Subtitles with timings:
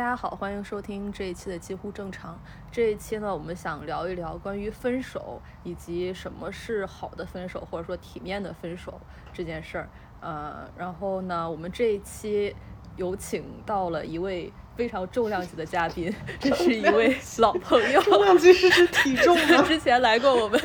[0.00, 2.40] 大家好，欢迎收听这一期的几乎正常。
[2.72, 8.98] 这一期呢，我们想聊一聊关于分手以及什么是好的分手，或者说体面的分手
[9.30, 9.90] 这件事儿。
[10.22, 12.56] 呃，然后呢，我们这一期
[12.96, 14.50] 有请到了一位
[14.80, 16.10] 非常重量级的嘉宾，
[16.40, 19.60] 这是一位老朋友，重量级是指体重吗？
[19.68, 20.58] 之前来过我们，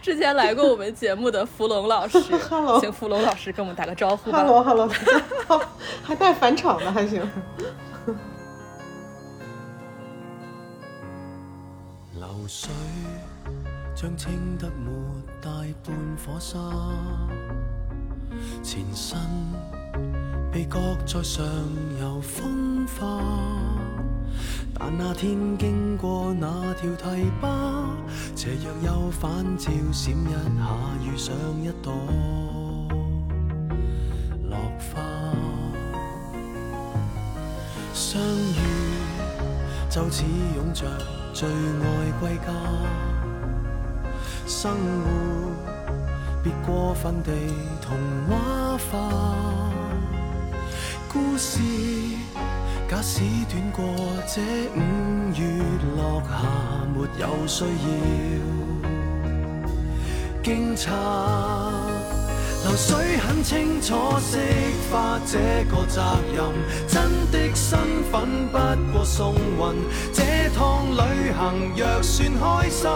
[0.00, 2.18] 之前来过我们节目的福龙老师，
[2.48, 4.38] Hello 请福龙老师跟我们打个招呼吧。
[4.38, 5.60] Hello Hello，大家好，
[6.02, 7.20] 还带返场的还行。
[12.14, 12.70] 流水
[13.94, 14.90] 將清得沒
[15.42, 15.50] 大
[15.84, 16.58] 半火沙，
[18.62, 19.18] 前身
[20.54, 21.44] 被搁在上
[22.00, 23.20] 游风化。
[24.72, 27.48] 但那天經過那條堤坝，
[28.36, 30.68] 斜阳又反照閃一下，
[31.02, 31.92] 遇上一朵
[34.48, 35.02] 落花。
[37.92, 38.60] 相遇
[39.90, 40.86] 就似擁着
[41.32, 42.52] 最愛歸家，
[44.46, 45.10] 生活
[46.44, 47.32] 別過分地
[47.82, 49.63] 童話化。
[51.14, 51.60] 故事
[52.90, 53.84] 假使短過
[54.26, 54.40] 這
[54.74, 54.80] 五
[55.38, 55.46] 月
[55.96, 56.42] 落下，
[56.92, 57.68] 沒有需要
[60.42, 60.90] 驚詫。
[62.64, 64.38] 流水很清楚釋
[64.90, 65.38] 法這
[65.70, 66.02] 個責
[66.34, 66.50] 任，
[66.88, 67.78] 真的身
[68.10, 68.58] 份不
[68.92, 69.76] 過送運。
[70.12, 70.22] 這
[70.52, 71.38] 趟旅行
[71.76, 72.88] 若算開心，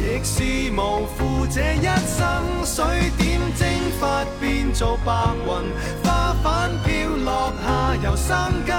[0.00, 0.80] 亦是無
[1.18, 2.48] 負這一生。
[2.64, 2.84] 水
[3.18, 5.12] 點蒸發變做白
[5.46, 5.64] 雲，
[6.04, 6.07] 花
[7.24, 8.74] 落下又生根，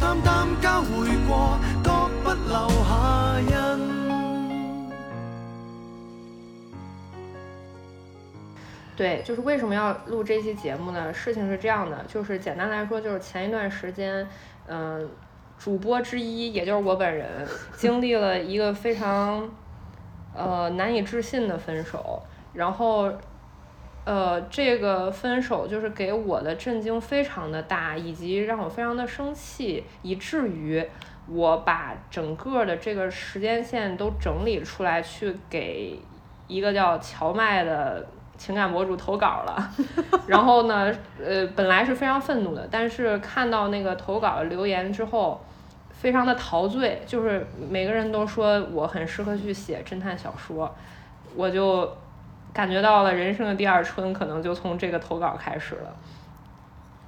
[0.00, 1.90] 淡淡交匯過，各
[2.22, 3.52] 不留下印。
[8.96, 11.12] 对，就是为什么要录这期节目呢？
[11.12, 14.28] 事情是这样的，就是简单来说，就是前一段时间，
[14.68, 15.10] 嗯、
[15.58, 19.50] 主播之一，也就是我本人，经历了一个非常
[20.36, 22.22] 呃难以置信的分手，
[22.52, 23.10] 然后
[24.04, 30.84] 呃这个分手就是给我的震惊非常的大，以及让我非常的生气，以至于
[31.28, 35.98] 我把整个的这个时间线都整理出来，去给
[36.48, 38.04] 一个叫荞麦的
[38.36, 39.70] 情感博主投稿了。
[40.26, 40.92] 然后呢，
[41.24, 45.40] 呃，本来是非常愤怒的，但是看到那个投稿留言之后，
[45.92, 50.74] 非常的陶醉，就是每个人都说我很适合去写侦探小说，
[51.36, 51.88] 我就
[52.52, 55.94] 感觉到了人生的第二春，可能就从这个投稿开始了。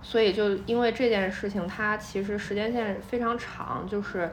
[0.02, 4.30] 所以就因为这件事情，它其实时间线非常长，就是，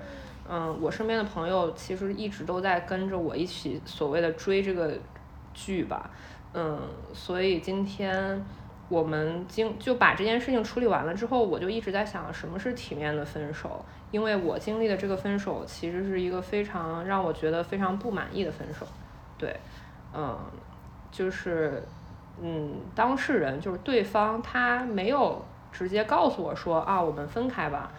[0.50, 4.92] 嗯，我身边的朋友其实一直都在跟着我一起所谓的追这个
[5.54, 6.10] 剧吧，
[6.54, 6.78] 嗯，
[7.14, 8.46] 所以今天
[8.90, 18.86] 我们经就把这件事情处理完了之后，我就一直在想什么是体面的分手，因为我经历的这个分手其实是一个非常让我觉得非常不满意的分手，
[19.38, 19.56] 对，
[20.14, 20.38] 嗯，
[21.12, 21.84] 就是，
[22.42, 27.92] 嗯，当事人就是对方他没有直接告诉我说啊我们分开吧，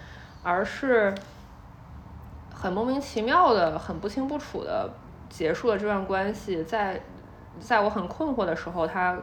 [0.42, 1.14] 而是
[2.54, 4.90] 很莫名其妙的、很不清不楚的
[5.28, 7.00] 结束了这段关系，在
[7.60, 9.16] 在我很困惑的时候，他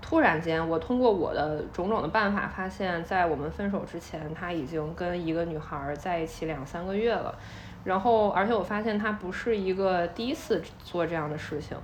[0.00, 7.34] 突然间，我通过我的种种的办法，发现，在我们分手之前，他已经跟一个女孩在一起两三个月了。
[7.84, 11.76] 然后，而且我发现他不是一个第一次做这样的事情，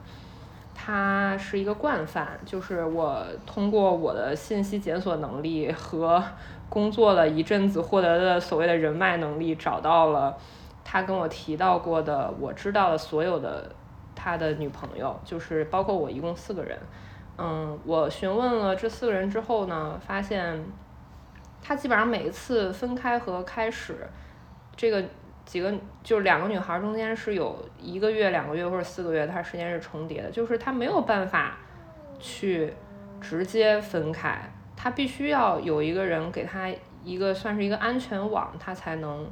[0.82, 2.40] 他是一个惯犯。
[2.46, 6.22] 就是我通过我的信息检索能力和
[6.70, 10.34] 工作了一阵子获得的所谓的人脉能力，找到了
[10.82, 13.70] 他跟我提到过的我知道的所有的
[14.14, 16.78] 他的女朋友，就是包括我一共四个人。
[17.36, 20.64] 嗯，我询问了这四个人之后呢，发现
[21.62, 24.08] 他基本上每一次分开和开始，
[24.76, 25.04] 这个
[25.50, 25.74] 几个
[26.04, 31.58] 就是两个女孩中间是有一个月、两个月或者四个月，她时间是重叠的，就是她没有办法
[32.20, 32.72] 去
[33.20, 36.70] 直接分开，她必须要有一个人给她
[37.02, 39.28] 一个算是一个安全网，她才能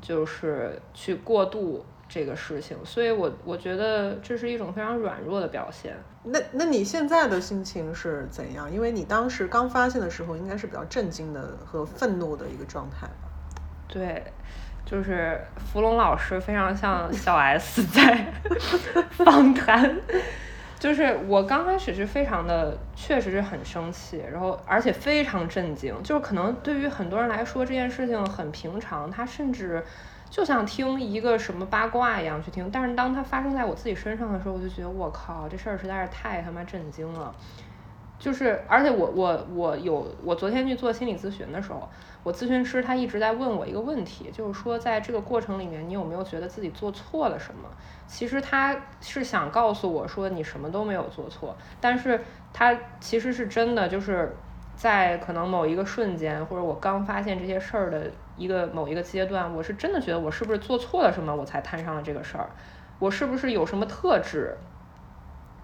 [0.00, 5.94] 就是去过渡这个事情，所以我我觉得这是一种非常软弱的表现。
[6.22, 8.72] 那那你现在的心情是怎样？
[8.72, 13.28] 因为你当时刚发现的时候，应该是比较震惊的和愤怒的一个状态吧？
[13.86, 14.24] 对，
[14.84, 18.32] 就是芙蓉老师非常像小 S 在
[19.10, 19.96] 访谈，
[20.78, 29.82] 就是我刚开始是非常的，确实是很生气，然后而且非常震惊，就是可能对于很多人来说这件事情很平常，他甚至
[30.28, 37.34] 就像听一个什么八卦一样去听，但是当它发生在我自己身上的时候，我就觉得我靠，这事儿实在是太他妈震惊了。
[38.24, 41.86] 就是，而且我我我有我昨天去做心理咨询的时候，
[42.22, 47.68] 我咨询师他一直在问我一个问题，就是说在这个过程里面，你有没有觉得自己做错了什么？
[48.06, 52.18] 其实他是想告诉我说你什么都没有做错，但是
[52.50, 54.34] 他其实是真的就是
[54.74, 62.48] 在可能某一个瞬间，或者我刚发现这些事儿的一个某一个阶段，我是真的觉得我是不是做错了什么，我才摊上了这个事儿，
[62.98, 64.56] 我是不是有什么特质，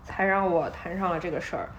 [0.05, 1.71] 才让我摊上了这个事儿。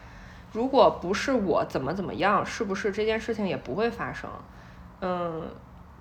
[0.52, 4.30] 如果不是我怎么怎么样，是不是这件事情也不会发生？
[5.00, 5.44] 嗯，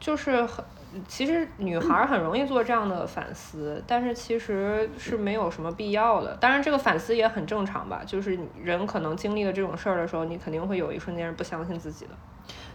[0.01, 0.65] 就是很，
[1.07, 6.35] 其实女孩儿很容易做这样的反思，但是其实是没有什么必要的。
[6.41, 12.13] 当然，这个反思也很正常吧，就是人可能经历了这种事儿的时候，你肯定会有一瞬间是不相信自己的。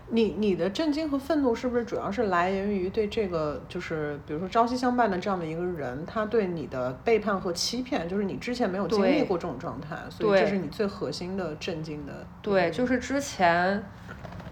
[0.09, 12.13] 你你的震惊和愤怒是不是主要是来源于对这个就是比如说朝夕相伴的这样的一个人，他对你的背叛和欺骗，就是你之前没有经历过这种状态，所以这是你最核心的震惊的。
[12.43, 13.83] 对，就是之前，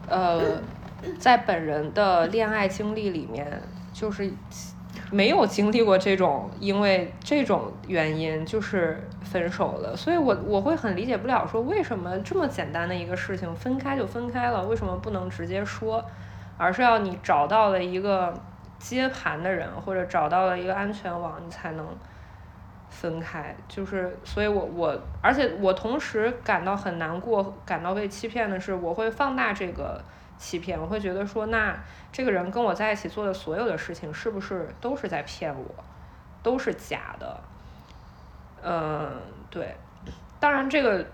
[0.10, 0.60] 呃，
[1.20, 3.62] 在本人的恋爱经历里面，
[3.92, 4.32] 就是
[5.12, 16.04] 没有经历过这种因为这种原因就是分手了，所以我我会很理解不了，说为什么这么简单的一个事情分开就分开了，为什么不能直接说，
[16.58, 18.34] 而是要你找到了一个
[18.80, 21.86] 接盘的人，或者找到了一个安全网，你才能。
[22.96, 30.00] 分开，就是，所以我我，而且我同时感到很难过，感到被欺骗的是，我会放大这个
[30.38, 31.78] 欺骗，我会觉得说，那
[32.12, 35.84] 这个人跟我在一起做的所有的事情，是不是都是在骗我，
[36.42, 37.40] 都是假的？
[38.62, 39.12] 嗯，
[39.50, 39.76] 对，
[40.40, 41.06] 当然这个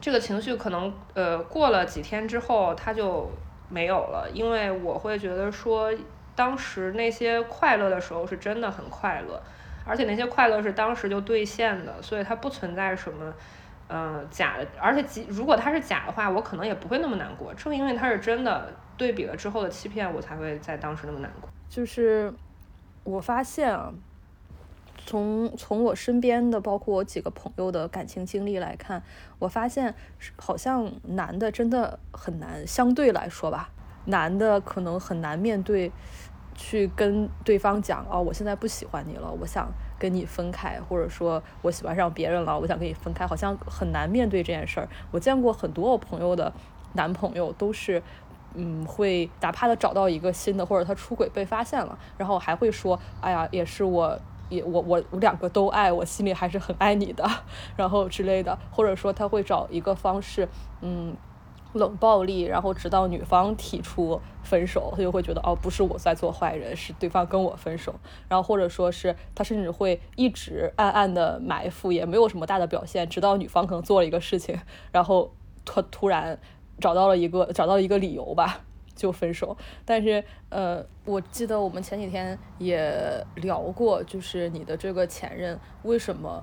[0.00, 3.30] 这个情绪可能呃过了几天之后，它就
[3.68, 5.92] 没有了，因为我会觉得说，
[6.34, 9.42] 当时那些快乐的时候是真的很快乐。
[9.86, 13.32] 而且那些快乐是当时就兑现的，所以它不存在什么，
[13.88, 14.66] 呃，假的。
[14.78, 17.52] 而且即如果它是假的话，我可能也不会那么难过。
[17.54, 21.50] 正因为它是真的，对比了之后的欺骗，我才会在当时那么难过。
[21.68, 22.32] 就是
[23.04, 23.92] 我发现啊，
[25.04, 29.02] 从从我身边的，包括我几个朋友的感情经历来看，
[29.38, 29.94] 我发现
[30.36, 33.70] 好像男的真的很难，相对来说吧，
[34.04, 35.90] 男的可能很难面对。
[36.60, 44.88] 去跟对方讲哦，我现在不喜欢你了，我想跟你分开，或者说我喜欢上别人了，我想跟你分开，好像很难面对这件事儿。
[45.10, 46.52] 我见过很多我朋友的
[46.94, 48.02] 男朋友都是，
[48.54, 54.18] 嗯，会哪怕他找到一个新的，或者他出轨被发现了，然后还会说，哎呀，也是我。
[54.50, 57.30] 也我我我两个都爱，我心里还是很爱你的，
[57.76, 60.48] 然后之类的，或者说他会找一个方式，
[60.80, 61.14] 嗯。
[61.74, 67.94] 冷暴力，然后直到女方提出分手，他就会觉得哦，不是我在做坏人，是对方跟我分手。
[68.28, 74.58] 然后或者说是他甚至会一直暗暗的埋伏，也没有什么大的表现，直到女方可能做了一个事情，
[74.90, 75.30] 然后
[75.64, 76.38] 他突然
[76.80, 78.60] 找到了一个找到了一个理由吧，
[78.96, 79.54] 就分手。
[79.84, 86.42] 但是呃，我记得我们前几天也聊过，就是你的这个前任为什么，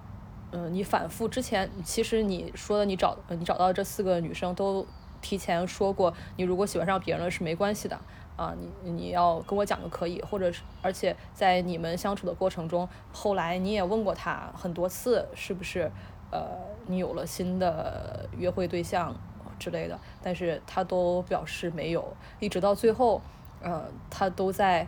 [0.52, 4.86] 嗯、你反复之前其实你说的你找你找到这四个女生都。
[5.26, 8.00] 提前说过，你如果喜欢上别人了是没关系的
[8.38, 15.92] 啊，你你要跟我讲就可以，或者是而且在你们相处的过程中，后来你也问过他很多次，是不是
[16.32, 16.46] 呃
[16.86, 19.16] 你有了新的约会对象
[19.58, 23.20] 之类的，但是他都表示没有，一直到最后，
[23.64, 24.88] 呃，他都在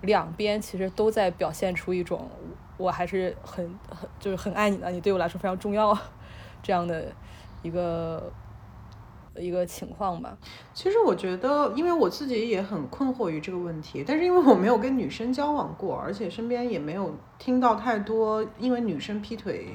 [0.00, 2.30] 两边其实都在表现出一种
[2.78, 5.94] 我还是很很就是很爱你的，你对我来说非常重要
[6.62, 7.12] 这样的
[7.62, 8.32] 一个。
[9.40, 10.36] 一个情况吧。
[10.74, 19.68] 其实我觉得，因为我自己也很困惑于这个问题，但是因为我没有跟女生交往过，而且身边也没有听到太多因为女生劈腿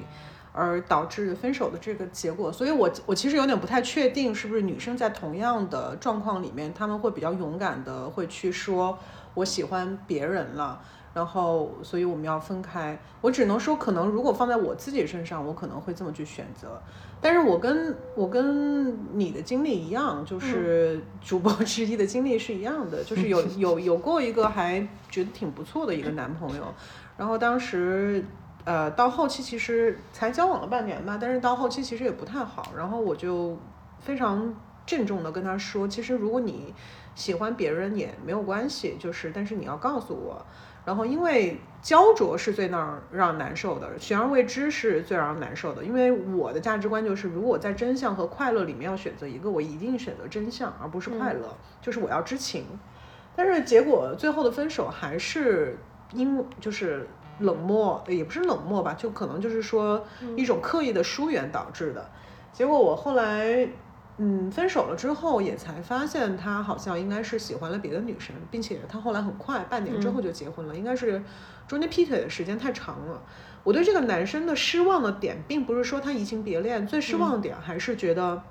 [0.54, 8.98] 而导致分手的这个结果，所以我我其实有点不太确定，是不是女生在同样的状况里面，他们会比较勇敢的会去说
[9.34, 10.82] 我喜欢别人了。
[11.14, 12.98] 然后，所以我们要分开。
[13.20, 16.82] 我只能说，可能如果放在我自己身上，我可能会这么去选择。
[17.22, 26.74] 但是我跟我跟你的经历一样，就是主播之一的经历是一样的，就是有 有有过一个还觉得挺不错的一个男朋友，
[27.18, 28.26] 然后当时
[28.66, 33.56] 呃到后期其实才交往了半年吧，但是到后期其实也不太好，然后我就
[34.00, 34.54] 非常
[34.86, 36.74] 郑重的跟他说，其实如果你
[37.14, 40.44] 喜欢别人也没有关系，就是但是你要告诉我。
[40.84, 45.84] 然后，因为焦灼是最让让人难受的，悬而未知是最让人难受的。
[45.84, 51.56] 因为我的价值观就是，如果在真相和快乐里面要选择一个，我一定选择真相，而不是快乐。
[51.82, 52.66] 就是我要知情。
[53.36, 55.78] 但是结果最后的分手还是
[56.14, 57.08] 因就是
[57.40, 60.04] 冷漠，也不是冷漠吧，就可能就是说
[60.36, 62.10] 一种刻意的疏远导致的。
[62.52, 63.68] 结果我后来，
[64.24, 71.24] 嗯，分手了之后，也才发现他好像应该是喜欢了别的女生，并且他后来很快半年之后就结婚了，应该是
[71.68, 73.24] 中间劈腿的时间太长了。
[73.64, 78.44] 我对这个男生的失望的点，并不是说他移情别恋，最失望的点还是觉得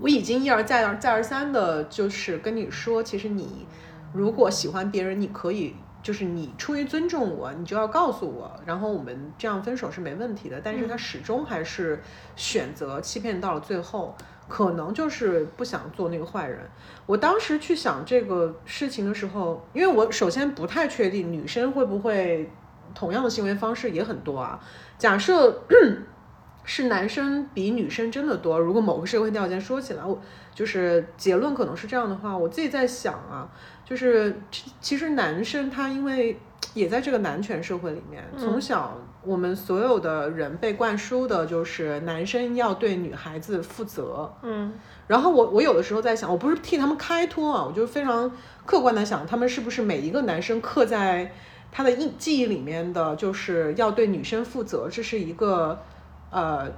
[0.00, 3.66] 我已经一而再而再而三的，就是跟你说，其实你
[4.14, 5.76] 如果喜欢别人，你可以。
[6.02, 10.60] 就是你出于尊重我，你就要告诉我，然后我们这样分手是没问题的。
[10.62, 12.02] 但是他始终还是
[12.36, 14.14] 选择欺骗到了最后，
[14.48, 16.60] 可能就是不想做那个坏人。
[17.06, 22.50] 我当时去想这个事情的时候，因为我首先不太确定女生会不会
[22.94, 24.60] 同样的行为方式也很多啊。
[24.98, 25.62] 假设
[26.66, 30.18] 是男生比女生真的多，如果某个社会条件说起来，我
[30.54, 33.48] 就是结论可能是这样的话，我自己在想啊。
[33.84, 34.34] 就是
[34.80, 36.40] 其实男生他因为
[36.72, 44.32] 也在这个男权社会里面，从小我们所有的人被灌输的就是男生要对女孩子负责。
[44.42, 44.72] 嗯，
[45.06, 48.30] 然后我我有的时候在想，我不是替他们开脱啊，我就非常
[48.66, 51.32] 客观的想，他们是不是每一个男生刻在
[51.72, 55.82] 他的印记忆里面的，就是要对女生负责，这是一个
[56.30, 56.70] 呃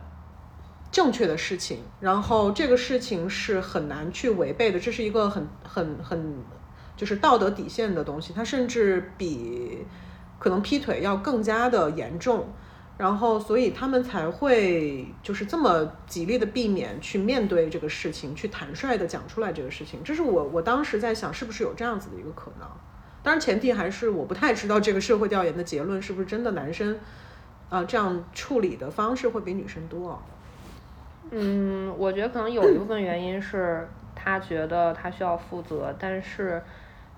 [0.91, 6.35] 正确的事情，然后这个事情是很难去违背的，这是一个很很很。
[6.97, 9.85] 就是道德底线的东西，它甚至比
[10.39, 12.47] 可能劈腿要更加的严重，
[12.99, 20.03] 然后所以他们才会就是这么极力的避免去面对这个事情，去坦率的讲出来这个事情。
[20.05, 22.69] 这是我我当时在想，是不是有这样子的一个可能？
[23.23, 26.99] 当然前提还是我不太知道这个社会调研的结论是不是真的，男生
[27.69, 30.23] 啊这样处理的方式会比女生多。
[31.31, 36.63] 嗯，我觉得可能有一部分原因是他觉得他需要负责，但是。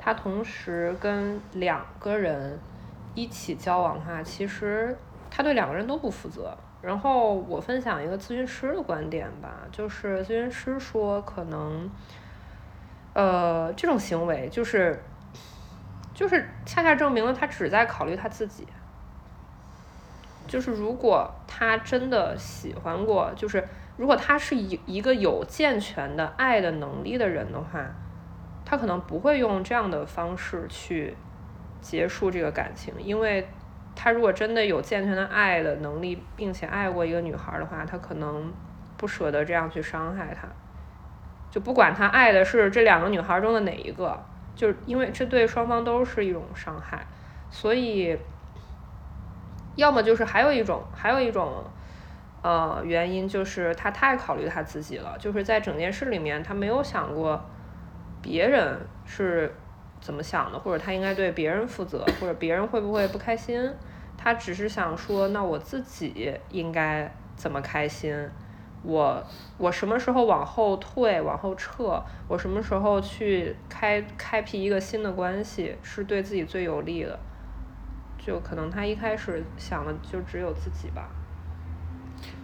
[0.00, 2.56] 他同时跟两个人
[3.20, 4.96] 一起交往的话，其实
[5.30, 6.56] 他对两个人都不负责。
[6.80, 11.90] 然后我分享一个咨询师的观点吧，就是咨询师说，可能，
[13.12, 15.02] 呃，这种行为就是，
[16.14, 18.66] 就是恰恰证明了他只在考虑他自己。
[20.46, 27.84] 就是如果他真的喜欢过，就是如果他是一一个有健全的爱的能力的人的话。
[28.70, 31.16] 他可能不会用这样的方式去
[31.80, 33.48] 结束这个感情，因为
[33.94, 38.52] 他如果真的有健全的爱的能力，并且爱过一个女孩的话，他可能
[38.96, 40.48] 不舍得这样去伤害她。
[41.50, 44.22] 就不管他爱的是这两个女孩中的哪一个，
[44.54, 47.06] 就是因为这对双方都是一种伤害，
[47.50, 48.18] 所以
[49.76, 51.64] 要么就是还有一种，还有一种
[52.42, 57.40] 呃原因就是他太考虑他自己了，就是在整件事里面他没有想过。
[58.20, 59.54] 别人是
[60.00, 63.72] 怎么想的，或者他应该对别人负责，或者别人会不会不开心？
[64.16, 68.28] 他只是想说，那我自己应该怎么开心？
[68.82, 69.24] 我
[69.56, 72.02] 我什么时候往后退、往后撤？
[72.28, 77.18] 我什么时候去开开辟一个新的关系，是对自己最有利的？
[78.18, 81.08] 就可能他一开始想的就只有自己吧。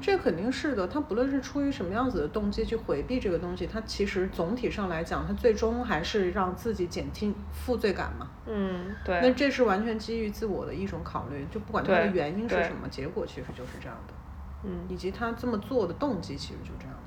[0.01, 8.29] 这肯定是的，他不论是出于什么样子的动机去回避这个东西，他其实总体上来讲，他最终还是让自己减轻负罪感嘛。
[8.47, 9.21] 嗯，对。
[9.23, 14.15] 那这是完全基于自我的一种考虑，就不管他的原因是什么，结果其实就是这样的。
[14.65, 17.01] 嗯，以及他这么做的动机其实就这样的。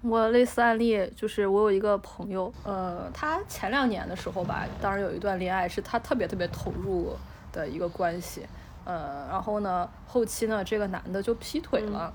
[0.00, 7.14] 我类似案例就是我有一个朋友，呃，他前两年的时候吧，当然有一段恋爱是他特别特别投入
[7.52, 8.44] 的一个关系。
[8.84, 12.12] 呃，然后呢，后期呢，这个男的就劈腿了，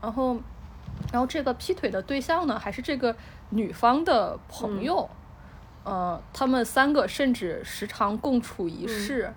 [0.00, 0.34] 然后，
[1.12, 3.16] 然后这个劈腿的对象呢，还是这个
[3.50, 5.08] 女方的朋友，
[5.84, 9.32] 呃，他们三个甚至时常共处一室，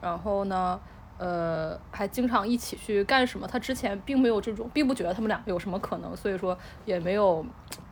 [0.00, 0.78] 然后呢，
[1.18, 3.46] 呃，还经常一起去干什么？
[3.46, 7.44] 他之前并没有这种，并不觉得他们俩有什么可能，所以说也没有。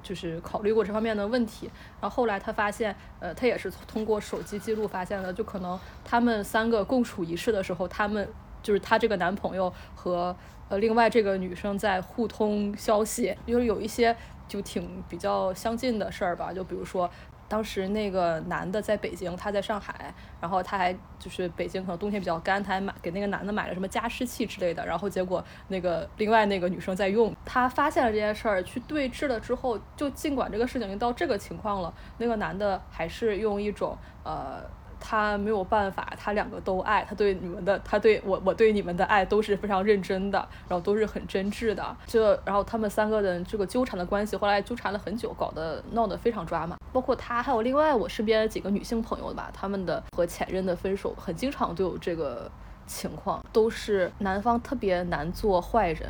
[0.02, 1.68] 就是考虑过这方面的问题，
[2.00, 8.28] 然后后来他发现，呃，他也是通过手机记录发现的，就可能他们三个共处一室的时候，他们
[8.62, 10.36] 就是他这个男朋友和
[10.68, 14.16] 呃另外这个女生在互通消息，就是有一些
[14.46, 17.10] 就挺比较相近的事儿吧，就比如说。
[17.48, 34.62] 当时那个男的在北京，他在上海，然后他还就是北京可能冬天比较干，他还买给那个男的买了什么加湿器之类的，然后结果那个另外那个女生在用，他发现了这件事儿，去对峙了之后，就尽管这个事情已经到这个情况了，那个男的还是用一种呃。
[35.08, 41.96] 他没有办法，他两个都爱，他对你们的，他对我，我对你们的爱都是非常认真的，然后都是很真挚的。
[42.08, 46.76] 就然后他们三个人这个纠缠的关系，后来纠缠了很久，搞得闹得非常抓马。
[46.92, 52.50] 包括他还有另外我身边的几个女性朋友吧，他们的和前任的分手，很经常都有这个
[52.88, 56.08] 情况，都是男方特别难做坏人。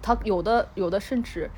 [0.00, 1.50] 他有的有的甚至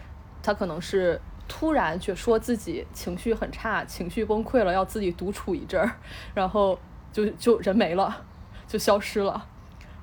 [0.42, 1.20] 他可能是
[1.56, 5.88] 突然却说自己情绪很差，情绪崩溃了，要自己独处一阵儿，
[6.34, 6.76] 然后
[7.12, 8.24] 就就人没了，
[8.66, 9.46] 就消失了，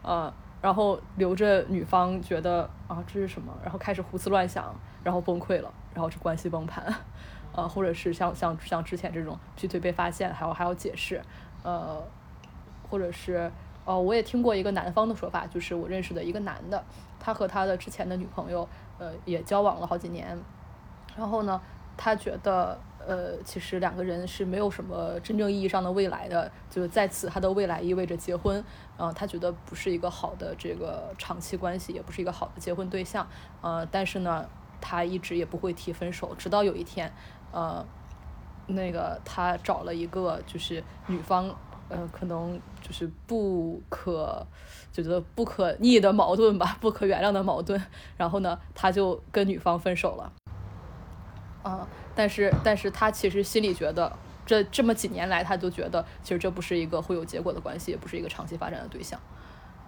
[0.01, 6.85] 呃，然后留着女方觉得啊这是什么，然后开始胡思乱想，然后崩溃了，然后这关系崩盘，
[7.51, 11.21] 呃，或者是像像像之前这种劈腿被发现，还有还要解释，
[11.63, 12.01] 呃，
[12.89, 13.51] 或者是
[13.83, 16.81] 呃，我也听过一个男方的说法，就是我认识的一个男的，
[17.19, 18.65] 他和他的之前的女朋友，
[18.97, 20.39] 呃，也交往了好几年，
[21.15, 21.59] 然后呢，
[21.97, 28.63] 他觉得，呃，其实两个人是没有什么真正意义上的未来的，就是在此他的未来意味着结婚，
[28.97, 33.27] 呃，他觉得不是一个好的这个长期关系，也不是一个好的结婚对象，
[33.61, 34.47] 呃，但是呢，
[34.79, 37.11] 他一直也不会提分手，直到有一天，
[37.51, 37.85] 呃，
[38.67, 41.53] 那个他找了一个就是女方，
[41.89, 44.45] 呃，可能就是不可
[44.91, 47.79] 就觉得不可逆的矛盾吧，不可原谅的矛盾，
[48.17, 50.31] 然后呢，他就跟女方分手了。
[51.63, 54.11] 啊、但是但是他其实心里觉得，
[54.45, 59.19] 这这么几年来，他就觉得其实这不是一个会有结果的关系，也不是一个长期发展的对象。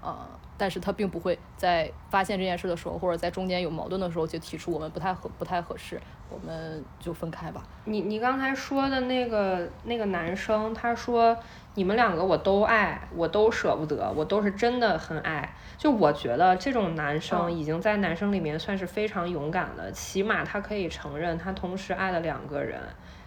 [0.01, 0.27] 啊、
[0.57, 5.97] 但是他并不会在发现这件事的时候，或者在中间有矛盾的时候，就提出我们不太合不太合适，
[6.29, 7.63] 我们就分开吧。
[7.85, 11.37] 你你刚才说的那个那个男生，他说
[11.75, 15.53] 你们两个我都爱，我都舍不得，我都是真的很爱。
[15.77, 22.79] 就我觉得这种男生嗯已经在男生里面算是非常勇敢的，起码他可以承认他同时爱了两个人，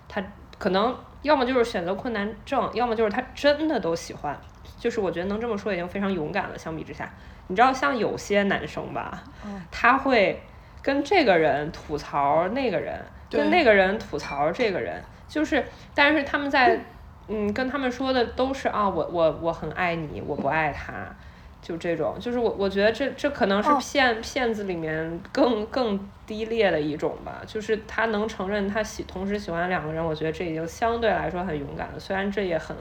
[0.09, 0.23] 他
[0.59, 4.39] 可能要么就是选择困难症，要么就是他真的都喜欢。
[4.79, 6.59] 就是我觉得能这么说已经非常勇敢了。
[6.59, 7.13] 相比之下，
[7.49, 10.41] 你知道像有些男生吧，嗯他会
[10.83, 13.01] 跟这个人吐槽那个人，
[13.31, 16.79] 跟那个人吐槽这个人，就是，但是他们在，
[17.29, 20.93] 嗯，跟他们说的都是啊，我我我很爱你，我不爱他，
[21.61, 23.79] 就这种，就是我我觉得这这可能是哦。
[23.81, 32.77] 骗骗子里面更更低劣的一种吧，就是他能承认他喜同时喜欢两个人，我觉得这已经相对来说很勇敢了，虽然这也很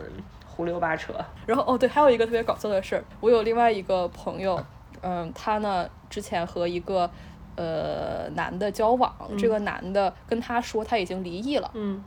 [0.45, 1.13] 胡溜八扯。
[1.45, 4.63] 然后哦，对，还有一个特别搞笑的事儿，我有另外一个朋友，
[5.01, 7.09] 嗯，他呢之前和一个
[7.55, 12.03] 呃男的交往，这个男的跟他说他已经离异了，嗯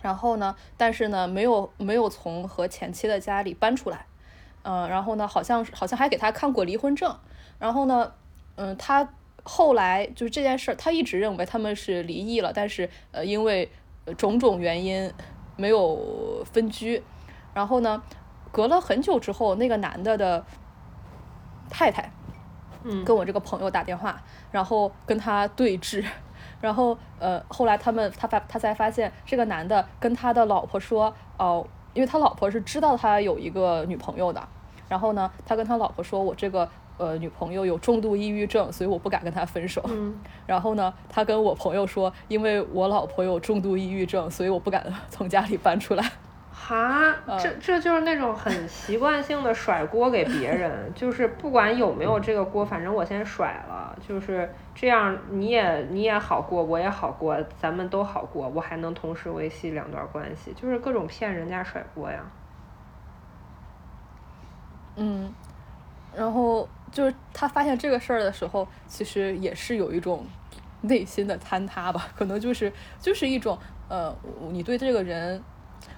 [0.00, 4.06] 然后呢，但是呢没有没有从和前妻的家里搬出来，
[4.62, 7.18] 嗯、然后呢好像好像还给他看过离婚证，
[7.58, 8.12] 然后呢，
[8.56, 9.08] 嗯、他
[9.42, 13.70] 后来就是这件事儿，他一直认为他们是离异了，但是呃因为
[14.04, 15.12] 呃种种原因
[15.56, 17.02] 没有分居，
[17.54, 18.02] 然后呢，
[18.52, 20.44] 隔了很久之后，那个男的的
[21.68, 22.12] 太太
[22.84, 23.04] 嗯。
[23.04, 26.04] 跟我这个朋友打电话，然后跟他对峙，
[26.60, 34.42] 然后呃，后来他们他发他才发现这个男的跟他的老婆说，哦、因为他老婆是知道他有一个女朋友的，
[34.88, 39.82] 然后呢，他跟他老婆说，我这个呃女朋友有重度抑郁症，所以我不敢跟他分手。
[39.88, 46.04] 嗯，然后呢，他跟我朋友说，因为我老婆有重度抑郁症，所以我不敢从家里搬出来。
[46.68, 62.20] 哈，这这就是那种很习惯性的甩锅给别人，就是不管有没有这个锅，反正我先甩了，就是这样，你也你也好过，我也好过，咱们都好过，我还能同时维系两段关系，就是各种骗人家甩锅呀。
[64.96, 65.32] 嗯，
[66.14, 70.26] 然后就是他发现这个事儿的时候，其实也是有一种
[70.82, 74.14] 内心的坍塌吧，可能就是就是一种呃，
[74.50, 75.42] 你对这个人，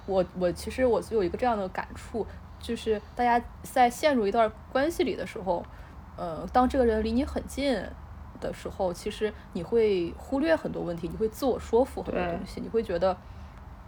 [0.05, 2.25] 我我其实我有一个这样的感触，
[2.59, 5.63] 就是大家在陷入一段关系里的时候，
[6.17, 7.73] 呃，当这个人离你很近
[8.39, 13.15] 的时候，其实你会忽略很多问题，你会自我说服很多东西，你会觉得。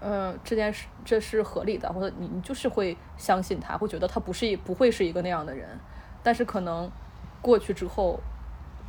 [0.05, 5.79] 嗯，这件事这是合理的，或者你你就是会相信他，会觉得他不是一不会是一个那样的人，
[6.21, 6.91] 但是可能
[7.41, 8.19] 过去之后，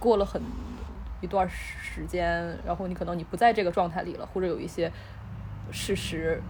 [0.01, 0.43] 过了很
[1.21, 4.91] 一段时间，然后你可能你不在这个状态里了，或者有一些
[5.71, 6.43] 事实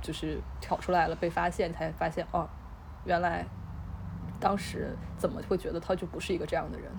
[0.00, 2.48] 就是挑出来了，被发现，才发现哦，
[3.04, 3.44] 原来
[4.38, 6.90] 当时怎么会觉得他就不是一个这样的人。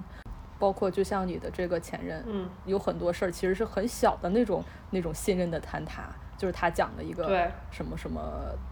[0.59, 6.03] 包括就像你的这个前任，嗯，有很多事儿其实是很小的那种那种信任的坍塌，
[6.37, 8.21] 就是他讲的一个什么什么，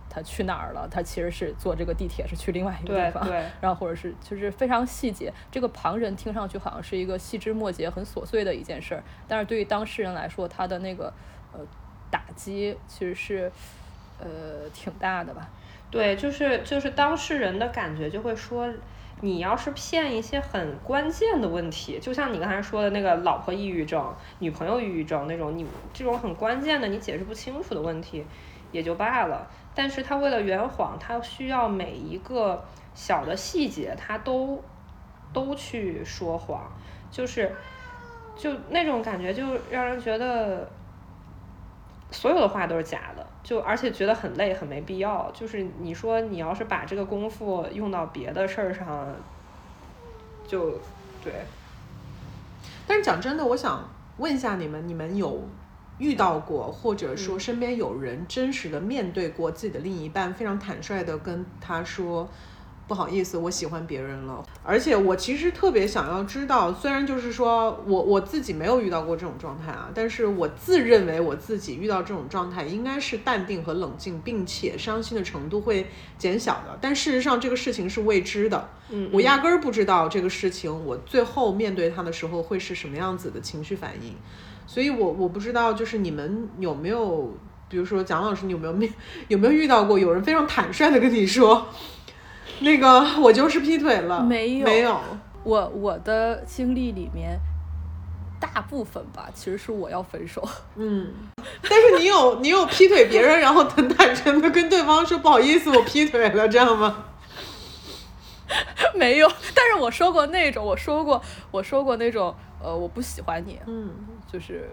[0.08, 0.88] 他去哪儿了？
[0.88, 11.12] 他其实是坐这个地铁是去另外一个地方，对然后或者是就是非常细节，这个旁人听上去好像是一个细枝末节、很琐碎的一件事儿，但是对于当事人来说，他的那个
[11.54, 11.60] 呃
[12.12, 13.52] 打击其实是
[14.20, 15.50] 呃挺大的吧。
[15.90, 18.72] 对，就是就是当事人的感觉就会说，
[19.22, 28.24] 你要是骗一些很关键的问题，就像你刚才说的那个老婆抑郁症、女朋友抑郁症那种，你这种很关键的你解释不清楚的问题，
[28.72, 29.50] 也就罢了。
[29.74, 34.64] 但是他为了圆谎，他需要每一个小的细节，他都
[35.34, 36.72] 都去说谎，
[37.10, 37.52] 就是
[38.36, 40.70] 就那种感觉就让人觉得
[42.12, 45.32] 所有的话都是假的，就而且觉得很累，很没必要。
[45.32, 49.16] 就是你说你要是把这个功夫用到别的事儿上，
[50.48, 50.80] 就
[51.24, 51.34] 对。
[52.86, 55.48] 但是讲真的，我想问一下你们，你们有
[55.98, 62.30] 遇到过，或者说身边有人真实的面对过自己的另一半，非常坦率的跟他说。
[62.90, 75.86] 不好意思，我喜欢别人了，而且我其实特别想要知道，虽然就是说我我自己没有遇到过这种状态啊，但是我自认为我自己遇到这种状态应该是淡定和冷静，并且伤心的程度会
[76.18, 76.76] 减小的。
[76.82, 84.16] 但事实上这个事情是未知的，嗯，我压根儿不知道这个事情，我最后面对他的时候会是什么样子的情绪反应，
[84.66, 87.32] 所以我我不知道，就是你们有没有，
[87.70, 88.92] 比如说蒋老师，你有没有面
[89.28, 91.68] 有没有遇到过有人非常坦率的跟你说？
[92.62, 95.00] 那个 我就是劈腿了，没有没有，
[95.44, 97.40] 我我的经历里面，
[98.40, 100.48] 大部分吧，其实是我要分手。
[100.76, 101.12] 嗯，
[101.70, 107.06] 但是你有 你有劈腿别人，然后很坦诚的跟对方说不好意思，我劈腿了，这样吗？
[108.96, 113.92] 没有，但是我说过那种，我说过我说过那种，呃，我不喜欢你，嗯，
[114.32, 114.70] 就是。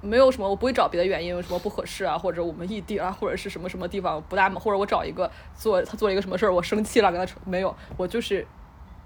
[0.00, 8.46] 没有什么，我不会找别的原因，有什么不合适啊，或者我们异地啊，或者是什么什么地方不大，或者我找一个做他做了一个什么事儿，我生气了跟他说没有，我就是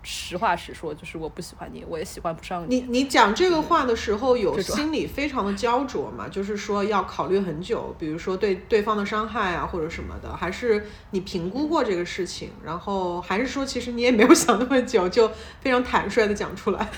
[0.02, 2.76] 实话实说，就是我不喜欢你，我也喜欢不上你。
[2.76, 6.28] 你你讲这个话的时候有心里非常的焦灼吗？
[6.28, 15.26] 就是说要考虑很久，比如说对对方的伤害啊或者什么的，还是你评估过这个事情，然后还是说其实你也没有想那么久，就
[15.60, 16.88] 非常坦率的讲出来？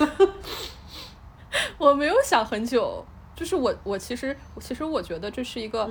[1.79, 3.05] 我没有想很久。
[3.37, 5.87] 就是我，我其实，其实我觉得这是一个，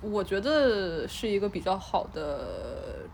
[0.00, 3.06] 我觉得是一个比较好的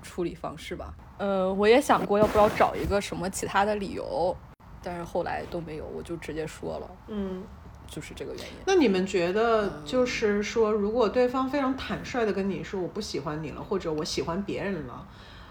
[0.00, 0.94] 处理方式吧。
[1.18, 4.34] 呃，我也想过要不要找一个什么其他的理由，
[4.82, 6.90] 但是后来都没有，我就直接说了。
[7.08, 7.44] 嗯，
[7.86, 8.54] 就是这个原因。
[8.66, 15.06] 那你们觉得，就是说，如果对方非常坦率的跟你说我不喜欢你了，或者我喜欢别人了，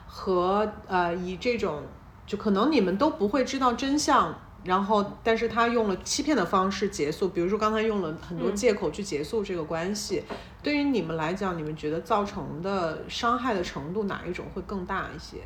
[0.07, 1.83] 和呃以这种，
[2.25, 4.35] 就可能你们都不会知道真相。
[4.63, 10.23] 然后，但是他用了欺骗的方式结束，比如说刚才用了很多借口去结束这个关系。
[10.61, 15.39] 对于你们来讲，你们觉得造成的伤害的程度哪一种会更大一些？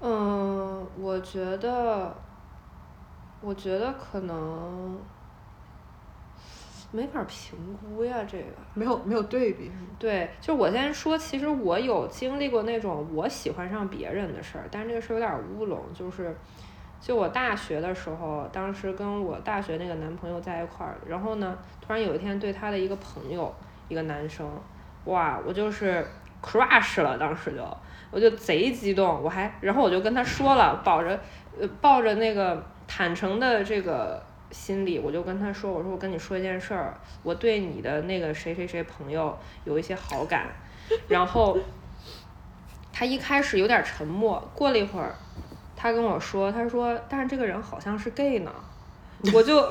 [0.00, 2.16] 嗯，我觉得，
[3.40, 4.96] 我觉得可能
[6.92, 9.68] 没法评估呀，这个没有没有对比。
[9.98, 16.36] 对，就我先说，其实我有经历过那种我喜欢上别人的事儿，但是这个事儿有点乌龙，就是。
[17.00, 23.52] 就我大学的时候，当时跟我大学那个男朋友在一块儿，然后呢，突然有一天对他的一个朋友，
[23.88, 24.46] 一个男生，
[25.06, 26.06] 哇，我就是
[26.42, 27.76] crush 了，当时就，
[28.10, 31.18] 我就贼激动，我还，然后我就跟他说了，抱着，
[31.58, 39.34] 呃，抱着那个坦诚的这个心理，我就跟他说，我说我跟你说一件事儿，我对你的那个谁谁谁朋友
[39.64, 40.48] 有一些好感，
[41.08, 41.56] 然后，
[42.92, 45.14] 他一开始有点沉默，过了一会儿。
[45.80, 48.52] 他跟我说，他说，但是这个人好像是 gay 呢，
[49.32, 49.66] 我就，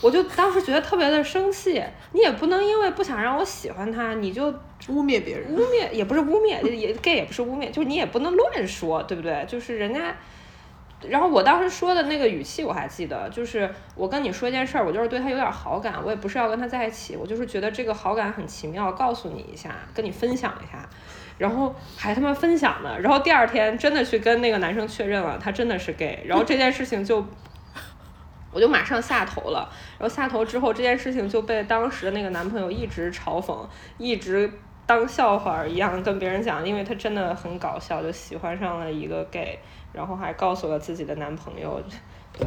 [0.00, 1.84] 我就当时觉得特别的生气。
[2.12, 4.48] 你也不能因为不想让我喜欢他，你就
[4.88, 9.44] 污蔑别人，污蔑也不是污蔑，也 gay 也不是污蔑，就是你也不能乱说，对不对？
[9.46, 10.16] 就是人家，
[11.06, 20.88] 然后我当时说的那个语气我还记得，就是我跟你说一件事儿，我就是对他有点好感，我也不是要跟他在一起，我就是觉得这个好感很奇妙，告诉你一下，跟你分享一下。
[21.40, 27.24] 然后还他妈分享呢，然后第二天真的去跟那个男生确认了，他真的是 gay，然后这件事情就，
[28.52, 29.66] 我就马上下头了，
[29.98, 33.56] 然后下头之后这件事情就被当时的那个男朋友一直嘲讽，
[33.96, 34.52] 一直
[34.84, 39.58] 当笑话一样跟别人讲，因为他真的很搞笑，就喜欢上了一个 gay，
[39.94, 41.82] 然后还告诉了自己的男朋友，
[42.38, 42.46] 对。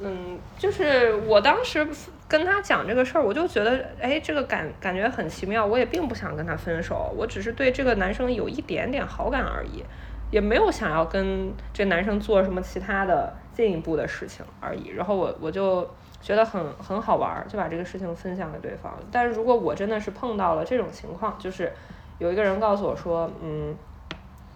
[0.00, 1.86] 嗯，就是我当时
[2.28, 5.64] 跟他讲这个事儿，我就觉得，哎，这个感感觉很奇妙。
[5.64, 9.84] 我也并不想跟他分手，我只是对这个男生有一点点好感而已，
[10.30, 14.88] 也没有想要跟这男生做什么其他的进一步的事情而已。
[14.88, 15.88] 然后我我就
[16.20, 18.92] 觉得很很好玩，就把这个事情分享给对方。
[19.12, 21.72] 但是如果我真的是碰到了这种情况，就是
[22.18, 23.74] 有一个人告诉我说，嗯，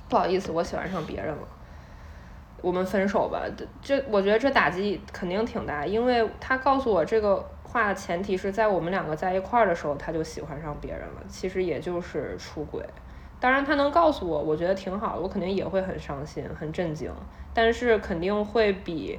[0.09, 1.49] 不好意思，我喜欢上别人了。
[2.61, 3.43] 我们分手吧，
[3.81, 12.85] 这我觉得这打击肯定挺大，因为他告诉我这个话的前提是在我们两个在一块儿的时候他就喜欢上别人了，其实也就是出轨。
[13.41, 17.13] 当然他能告诉我，我觉得挺好的，我肯定也会很伤心、很震惊，
[17.55, 19.17] 但是肯定会比，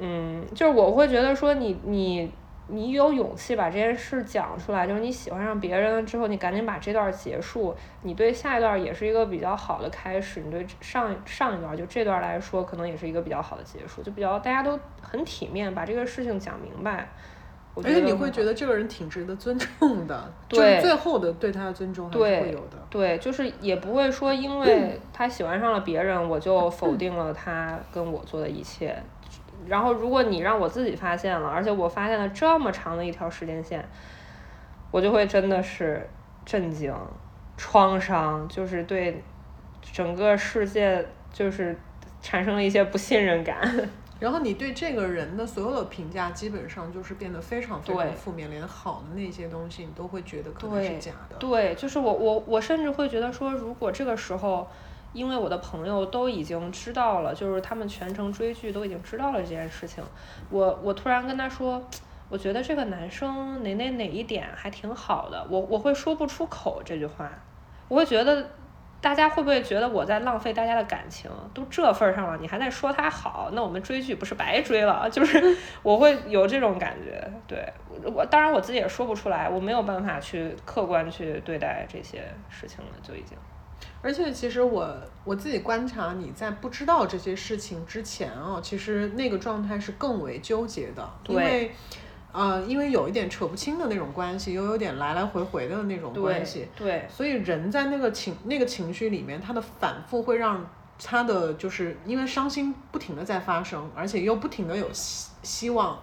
[0.00, 2.32] 嗯，就是我会觉得说你你
[2.68, 17.08] 你有勇气把这件事讲出来，就是你喜欢上别人了之后，你赶紧把这段结束，你对下一段也是一个比较好的开始，你对上上一段就这段来说，可能也是一个比较好的结束，就比较大家都很体面，把这个事情讲明白。
[17.76, 22.78] 而且你会觉得这个人挺值得尊重的，就是，最后的对他的尊重还是会有的。
[22.88, 28.96] 对，就是也不会说因为他喜欢上了别人，我就否定了他跟我做的一切。
[29.66, 33.86] 然后，如果你让我自己发现了，而且我发现了这么长的一条时间线，
[34.90, 36.08] 我就会真的是
[36.44, 36.94] 震惊、
[37.56, 39.22] 创伤，就是对
[39.80, 41.78] 整个世界就是
[42.20, 43.58] 产生了一些不信任感。
[44.20, 51.36] 然后你对这个人的所有的评价，基本上就是变得非常非常负面，连好的那些东西你都会觉得可能是假的。
[51.36, 54.68] 对，就是我我我甚至会觉得说，如果这个时候。
[55.14, 60.04] 因为我的朋友都已经知道了，就是他们全程追剧都已经知道了这件事情。
[60.50, 61.82] 我我突然跟他说，
[62.28, 67.30] 我觉得这个男生哪哪哪一点还挺好的，我我会说不出口这句话。
[67.86, 68.50] 我会觉得，
[69.00, 71.30] 大家会不会觉得我在浪费大家的感情？
[71.52, 75.08] 都这份上了，你还在说他好，那我们追剧不是白追了？
[75.10, 77.30] 就是我会有这种感觉。
[77.46, 77.72] 对
[78.12, 83.38] 我当然我自己也说不出来，我没有办法去客观去对待这些事情了，就已经。
[84.04, 91.72] 而且其实我我自己观察你在不知道这些事情之前啊，其实那个状态是更为纠结的，因为，
[92.30, 100.68] 呃，因为有一点扯不清的那种关系，又有点来来回回的那种关系，对，所以人在那个情那个情绪里面，他的反复会让
[101.02, 105.98] 他的就是因为伤心不停的在发生，而且又不停的有希希望，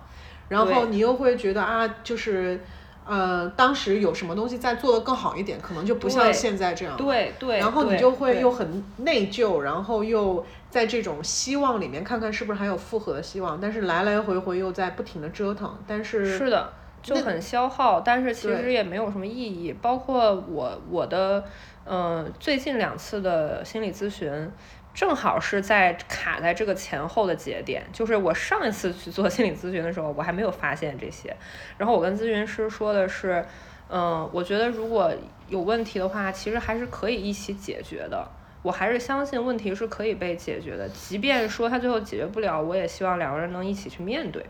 [0.50, 2.60] 然后你又会觉得啊，就是。
[3.06, 6.96] 呃，当时有什么东西再做的更好一点，可能就不像现在这样。
[6.96, 7.58] 对对。
[7.58, 19.74] 然后你就会又很内疚，然后又在这种希望里面看看是不是还有复合的希望，但是来来回回又在不停的折腾，但是是的，就很消耗，但是其实也没有什么意义。
[19.82, 21.44] 包括我我的
[21.86, 24.52] 嗯最近两次的心理咨询。
[24.94, 31.36] 正好是在卡在这个前后的节点，就是我上一次去做心理咨询的时候，我还没有发现这些。
[31.78, 33.46] 然后我跟咨询师说的是，
[33.90, 35.12] 嗯，我觉得如果
[35.48, 38.28] 有问题的话，其实还是可以一起解决的。
[38.64, 44.46] 我还是相信问题是可以被解决的，即便说他最后解决不了，我也希望两个人能一起去面对。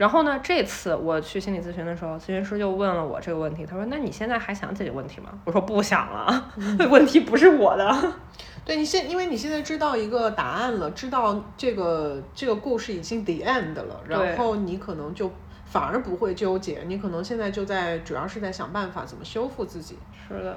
[0.00, 6.52] 然后呢，这次我去心理咨询的时候，咨询师就问了我这个问题，他说：“那你现在还想解决问题吗？”我说：“不想了，
[6.90, 8.14] 问题不是我的。
[8.64, 15.30] ”对你现，因为你现在知道一个答案了，知道这个这个故事已经 the end 了，然后你可能就
[15.66, 19.98] 反而不会纠结，你可能现在就在主要是在想办法怎么修复自己。
[20.26, 20.56] 是的，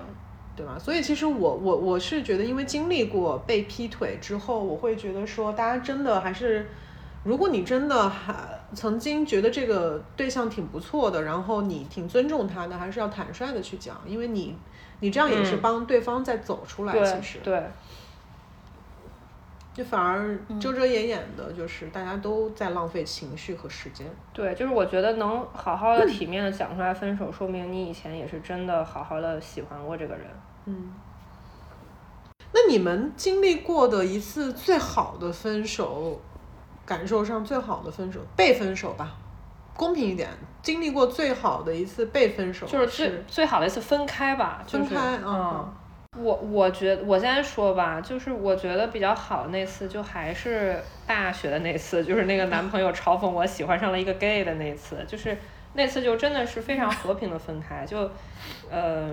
[0.55, 0.79] 对吧？
[0.79, 6.69] 所以其实我我我是觉得，因为经历过被劈腿之后，我会觉得说，大家真的还是，
[7.23, 8.33] 如果你真的还
[8.73, 14.55] 曾经觉得这个对象挺不错的，然后你挺尊重他的，还是要坦率的去讲，因为你
[14.99, 16.93] 你这样也是帮对方在走出来。
[17.03, 17.63] 其实对。
[19.73, 24.05] 就反而遮遮掩掩的，就是大家都在浪费情绪和时间。
[24.31, 30.27] 对，就是我觉得能好好的、体面的讲出来分手，说明你以前也是真的好好的喜欢过这个人。
[30.65, 30.93] 嗯。
[32.51, 36.21] 那你们经历过的一次最好的分手，
[36.85, 39.15] 感受上最好的分手，被分手吧，
[39.75, 40.29] 公平一点，
[40.61, 45.73] 经历过最好的一次被分手，就是最最好的一次分开吧，分开，嗯。
[46.15, 55.35] 我我觉我先说吧，就是我觉得比较好的那次，就还是大学的那次， 就是那个男朋友嘲讽我喜欢上了一个 gay 的那次，就是
[55.73, 58.07] 那次就真的是非常和平的分开，就
[58.69, 59.09] 呃，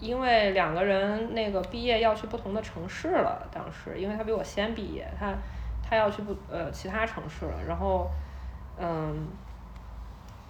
[0.00, 5.34] 因为两个人那个毕业要去不同的城市了，当时因为他比我先毕业，他
[5.92, 8.10] 他要去不呃其他城市了，然后
[8.78, 9.28] 嗯，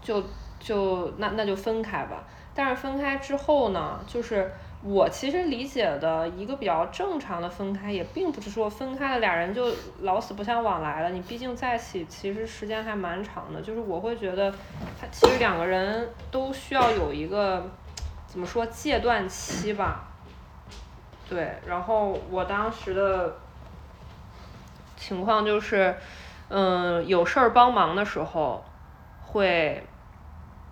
[0.01, 0.23] 就
[0.61, 2.23] 就那那就分开吧，
[2.55, 4.49] 但是分开之后呢，就是。
[4.85, 11.11] 我其实理解的一个比较正常的分开，也并不是说分开了俩人就老死不相往来了。
[11.11, 13.63] 你毕竟在一起，其实时间还蛮长的。
[13.63, 14.51] 就是我会觉得，
[15.01, 17.65] 他其实两个人都需要有一个
[18.27, 20.03] 怎么说戒断期吧。
[21.31, 23.33] 对，然后我当时的
[25.03, 25.95] 情况就是，
[26.49, 28.65] 嗯，有事儿帮忙的时候，
[29.27, 29.85] 会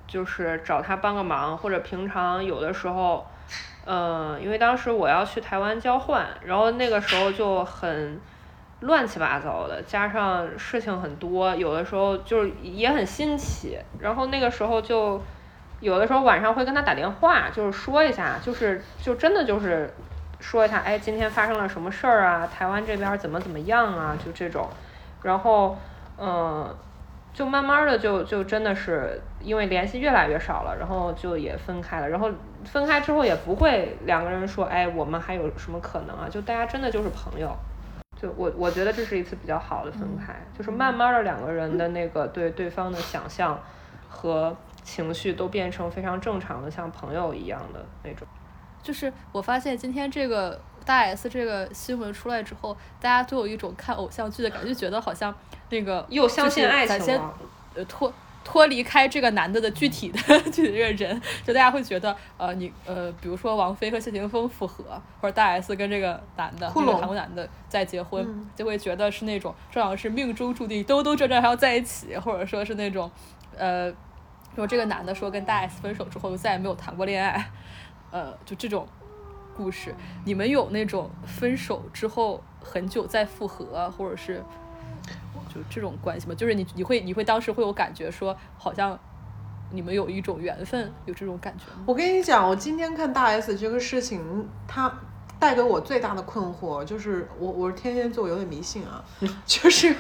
[0.07, 3.27] 就是找他帮个忙，或者平常有的时候。
[3.87, 8.21] 嗯，因为当时我要去台湾交换，然后那个时候就很
[8.81, 13.79] 乱七八糟的，加上事情很多，有的时候就是也很新奇。
[13.99, 15.21] 然后那个时候就
[15.81, 19.93] 有的时候晚上会跟他打电话，就是说一下，就是就真的就是
[20.40, 22.46] 说一下，哎，今天发生了什么事儿啊？
[22.46, 24.16] 台湾这边怎么怎么样啊？
[24.24, 24.68] 就这种。
[25.22, 25.76] 然后，
[26.18, 26.74] 嗯，
[27.33, 32.31] 就慢慢的就就真的是因为联系越来越少了，然后就也分开了，然后
[32.64, 36.26] 分开之后也不会两个人说，哎，我们还有什么可能啊？
[36.29, 37.55] 就大家真的就是朋友。
[38.20, 43.59] 就我我觉得这是一次比较好的分开，就是慢慢的两个人的那个对对方的想象
[44.09, 48.26] 和情绪都变成非常正常的，像朋友一样的那种。
[48.83, 55.35] 就是我发现今天这个大 S 这个新闻出来之后，大家都有一种看偶像剧的感觉，就觉得好像
[55.69, 57.21] 那个又相信爱情。
[57.73, 58.12] 呃脱
[58.43, 60.19] 脱离开这个男的的具体的
[60.51, 64.83] 具体这个人，就大家会觉得呃你呃比如说王菲和谢霆锋复合，
[65.21, 73.09] 或者大 S 跟这个男的韩国男的在结婚，嗯就会觉得是那种正好是命中注定，兜兜转转还要在一起，或者说是那种
[73.57, 73.93] 呃
[74.57, 77.51] 说这个男的说跟大 S 分手之后就再也没有谈过恋爱，
[78.11, 78.87] 呃就这种
[79.57, 79.94] 故事，
[80.25, 84.42] 你们有那种分手之后很久再复合，或者是
[85.53, 86.35] 就这种关系吗？
[86.35, 88.99] 就是你你会你会当时会有感觉说，好像
[89.70, 91.85] 你们有一种缘分，有这种感觉吗？
[91.87, 94.92] 我跟你讲，我今天看大 S 这个事情，它
[95.38, 99.05] 带给我最大的困惑就是我我是天蝎座，有点迷信啊，
[99.46, 99.94] 就是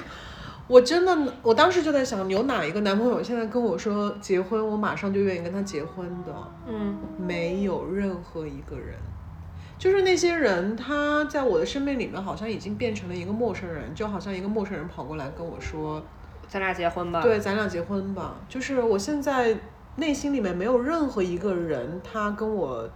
[0.70, 6.32] 我真的我当时就在想，有哪一个男朋友现在跟我说结婚，我马上就愿意跟他结婚的？
[6.68, 8.96] 嗯，没有任何一个人。
[9.76, 16.00] 就是那些人，他在我的生命里面好像已经变成了一个陌生人，就好像一个陌生人跑过来跟我说，
[16.46, 18.36] 咱俩结婚吧。，对，咱俩结婚吧。
[18.48, 19.58] 就是我现在
[19.96, 22.88] 内心里面没有任何一个人，他跟我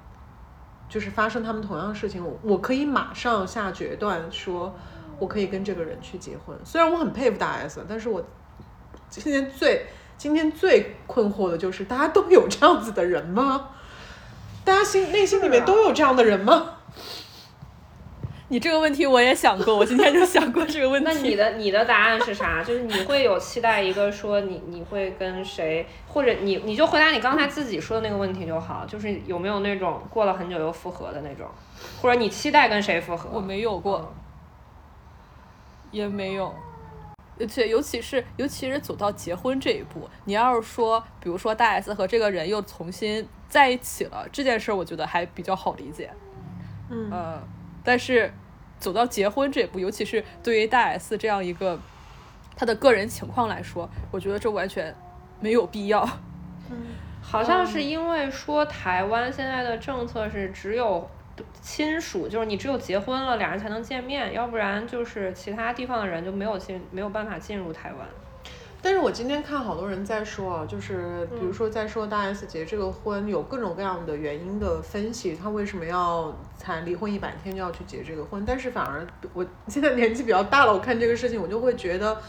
[0.89, 4.73] 就是发生他们同样的事情，我我可以马上下决断说，
[5.19, 6.57] 我可以跟这个人去结婚。
[6.65, 8.25] 虽然我很佩服大 S，但是我
[9.09, 13.71] 今天最今天最困惑的就是，大家都有这样子的人吗？
[14.65, 16.71] 大家心内心里面都有这样的人吗？
[18.49, 21.11] 你这个问题我也想过，我今天就想过这个问题。
[21.11, 22.63] 那你的你的答案是啥？
[22.63, 31.49] 就是你会有期待一个说你你会跟谁，或者你你就回答你刚才自己说的那个问题就好，就是有没有那种过了很久又复合的那种，
[32.01, 33.31] 或者你期待跟谁复合？
[33.33, 34.15] 我没有过，
[35.95, 36.55] 也没有。
[37.41, 46.13] 而且，尤其是尤其是走到结婚这一步，你要是说，比如说大 S 和这个人又重新在一起了，这件事儿我觉得还比较好理解。
[46.91, 47.43] 嗯呃，
[47.83, 48.33] 但是
[48.79, 51.79] 走到结婚这一步，尤其是对于大 S 这样一个
[52.55, 54.95] 她的个人情况来说，我觉得这完全
[55.41, 56.09] 没有必要。
[56.71, 56.77] 嗯
[57.21, 61.09] 好像是因为说台湾现在的政策是只有
[61.61, 68.07] 亲属，就是你只有结婚了，俩人才能见面，要不然就是其他地方的人就没有进没有办法进入台湾。
[68.81, 78.45] 但是我今天看好多人在说啊，就是比如说在说大 S 结这个婚有各种各样的原因的分析，她为什么要才离婚一百天就要去结这个婚？
[78.47, 82.21] 但是反而我现在年纪比较大了，我看这个事情我就会觉得，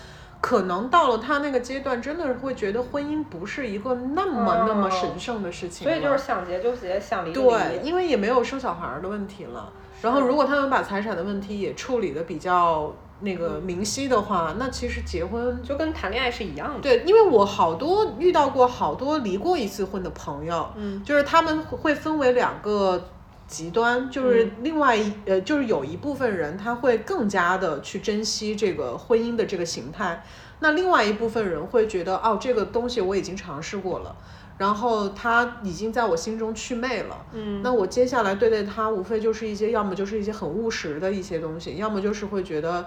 [0.41, 5.93] 可能到了他那个阶段，真的会觉得婚姻不是一个那么那么神圣的事情了。
[5.93, 7.87] 所以就是想结就结，想离就对，离。
[7.87, 9.71] 因为也没有生小孩儿的问题了。
[10.01, 16.81] 然后，如果他们把财产的问题也处理的比较那个明晰的话，那其实结婚就跟谈恋爱是一样的。
[16.81, 23.09] 对，因为我好多遇到过好多离过一次婚的朋友，嗯，就是他们会分为两个
[23.47, 30.23] 极端，就是另外一呃，就是有一部分人他会更加的去珍惜这个婚姻的这个形态，
[30.59, 34.15] 那另外一部分人会觉得哦，这个东西我已经尝试过了。
[34.57, 42.85] 然后他已经在我心中祛魅了，嗯，那我接下来对待他，无非就是一些，要么就是一些很务实的一些东西，要么就是会觉得，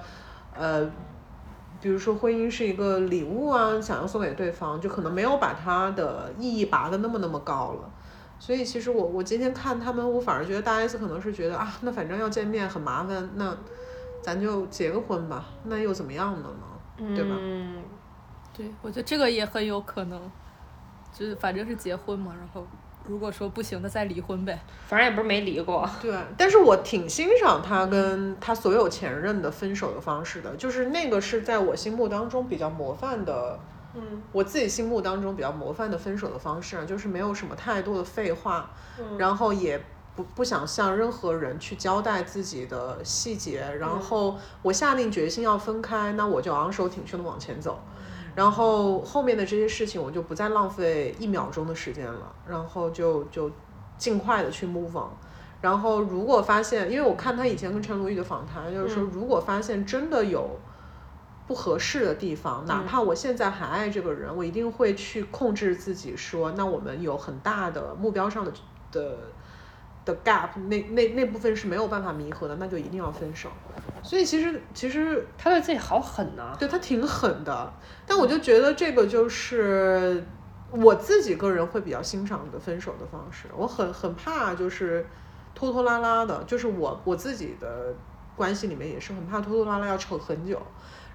[0.56, 0.90] 呃，
[1.78, 7.90] 比如说婚姻是一个礼物啊，想要送给对方，就可能没有把它的意义拔得那么那么高了。
[8.38, 13.56] 所以其实我我今天看他们，我反而觉得大 S 可能是觉得啊，那反正要见面很麻烦，那
[14.22, 17.14] 咱就结个婚吧，那又怎么样的呢？
[17.14, 17.82] 对吧嗯，
[18.56, 20.20] 对，我觉得这个也很有可能，
[21.12, 22.66] 就是反正是结婚嘛，然后
[23.06, 24.60] 如果说不行，那再离婚呗。
[24.86, 25.88] 反正也不是没离过。
[26.02, 33.58] 对，但是我挺欣赏他跟他所有前任的分手的方式的，就是那个是在我心目当中比较模范的，
[33.98, 34.22] 嗯。
[34.32, 39.18] 我自己心目当中比较模范的分手的方式啊，就是没有什么太多的废话，嗯。
[39.18, 39.80] 然后也
[40.16, 47.80] 不不想向任何人去交代自己的细节，然后我下定决心要分开，那我就昂首挺胸的往前走。
[48.34, 53.50] 然后后面的这些事情，我就不再浪费一秒钟的时间了，然后就就
[53.96, 55.10] 尽快的去 move on。
[55.60, 60.56] 然后如果发现，因为我看他以前跟陈鲁豫的访谈，就是说如果发现真的有
[61.48, 68.52] 不合适的地方，哪怕我现在还爱这个人，我一定会去控制自己说，那我们有很大的目标上的
[68.92, 69.16] 的
[70.04, 73.48] 的 gap 那那那部分是没有办法弥合的，那就一定要分手。
[74.02, 77.72] 所以其实其实他对自己好狠呐、对他挺狠的，
[78.06, 80.22] 但我就觉得这个就是
[80.70, 83.48] 我自己个人会比较欣赏的分手的方式。
[83.56, 85.06] 我很很怕就是
[85.54, 87.94] 拖拖拉拉的，就是我我自己的
[88.36, 90.60] 关系里面也是很怕拖拖拉拉要扯很久，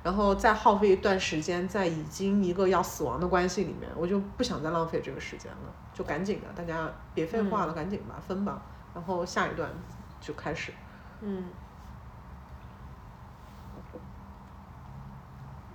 [0.04, 8.62] 然后再耗费一段时间在已经一个要死亡的关系里面，我就不想再浪费这个时间了，就赶紧的，大家别废话了，赶紧吧，分吧，
[8.94, 9.70] 然后下一段
[10.20, 10.74] 就开始。
[11.22, 11.46] 嗯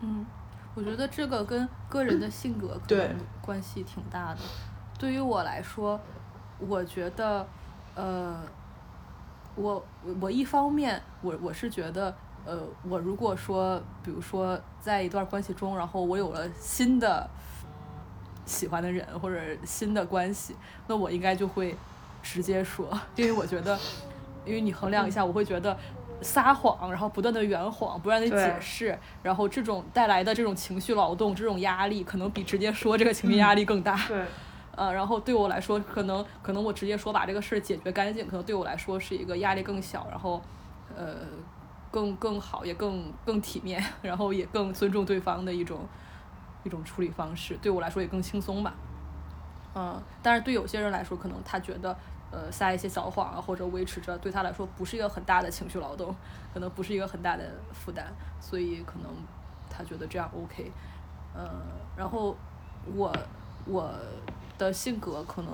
[0.00, 0.24] 嗯，
[0.74, 4.40] 我觉得这个跟个人的性格可对能关系挺大的。
[4.96, 5.98] 对于我来说，
[6.58, 7.44] 我觉得，
[7.96, 8.40] 呃，
[9.56, 12.14] 我我我一方面，我我是觉得，
[12.49, 17.28] 呃，我如果说，比如说在一段关系中，然后我有了新的
[18.46, 21.76] 喜欢的人或者新的关系，那我应该就会
[22.22, 23.78] 直接说，因为我觉得，
[24.46, 25.76] 因为你衡量一下，我会觉得。
[26.20, 33.96] 撒谎，然后不断的圆谎，不断的解释，然后这种带来的这种情绪劳动、这种压力，可能比直接说这个情绪压力更大。
[34.09, 34.24] 对，
[34.74, 40.42] 呃，然后对我来说，可能可能我直接说把这个事儿解决干净，可能对我来说是一个压力更小，然后
[40.96, 41.18] 呃
[41.91, 45.86] 更更好，也更更体面，然后也更尊重对方的一种
[46.64, 48.74] 一种处理方式，对我来说也更轻松吧。
[49.74, 51.97] 嗯，但是对有些人来说，可能他觉得
[52.30, 56.14] 呃撒一些小谎啊，或者维持着，对他来说不是一个很大的情绪劳动，
[56.53, 58.07] 可能不是一个很大的负担，
[58.41, 59.11] 所以可能
[59.70, 60.72] 他觉得这样 OK。
[61.36, 61.49] 嗯，
[61.97, 62.36] 然后
[62.95, 63.14] 我
[63.66, 63.95] 我
[64.57, 65.53] 的性格可能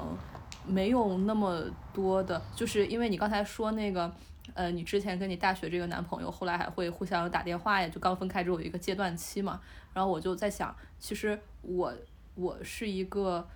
[0.64, 1.62] 没有那么
[1.92, 4.10] 多的，就是因为你刚才说那个，
[4.52, 9.60] 呃，你之前跟你大学这个男朋友，后来还会互相打电话呀，就刚分开之后有一个阶段期嘛，
[9.94, 11.92] 然后我就在想，其实我
[12.34, 13.48] 我是一个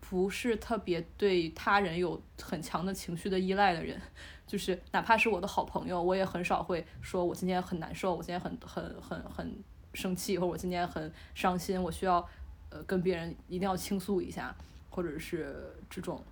[0.00, 4.00] 不是特别对他人有很强的情绪的依赖的人，
[4.46, 9.58] 就是哪怕是我的好朋友，我也很少会说我今天很难受，我今天很很很很
[9.94, 12.24] 生气，或者我今天很伤心，我需要
[12.70, 14.54] 呃跟别人一定要倾诉一下，
[14.90, 16.22] 或者是这种，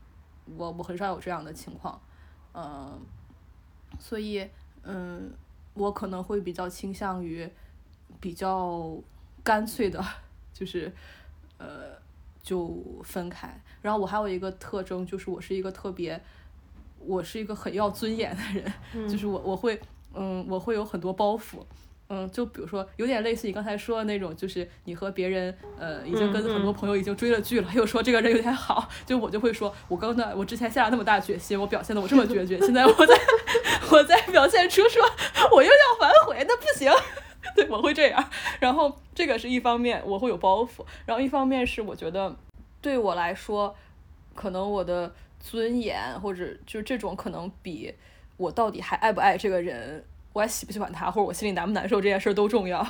[0.57, 2.01] 我我很少有这样的情况，
[2.53, 3.01] 嗯、
[3.99, 4.47] 所以
[4.83, 5.33] 嗯，
[5.75, 7.49] 我可能会比较倾向于
[8.21, 8.97] 比较
[9.43, 10.05] 干脆的，
[10.53, 10.93] 就是
[11.59, 11.97] 呃
[12.43, 13.61] 就分开。
[13.83, 16.21] 然后我还有一个特征，就是我是一个特别，
[16.99, 19.81] 我是一个很要尊严的人，就是我我会
[20.15, 21.65] 嗯我会有很多包袱。
[22.09, 33.19] 嗯，就比如说，有点类似你刚才说的那种，就是你和别人，呃，已经跟很多朋友已经追了剧了， 又说这个人有点好，就我就会说，我刚才我之前下了那么大决心，我表现的我这么决绝，现在我在
[33.95, 35.03] 我在表现出说
[35.53, 36.91] 我又要反悔，那不行，
[37.55, 38.31] 对，我会这样。
[38.59, 42.35] 然后这个是一方面，我会有包袱，然后一方面是我觉得
[42.83, 43.75] 对我来说，
[44.35, 47.95] 可能我的尊严或者就这种可能比
[48.37, 50.05] 我到底还爱不爱这个人。
[50.33, 52.85] 我还喜不喜欢他，或者我心里难不难受，这件事儿都重要。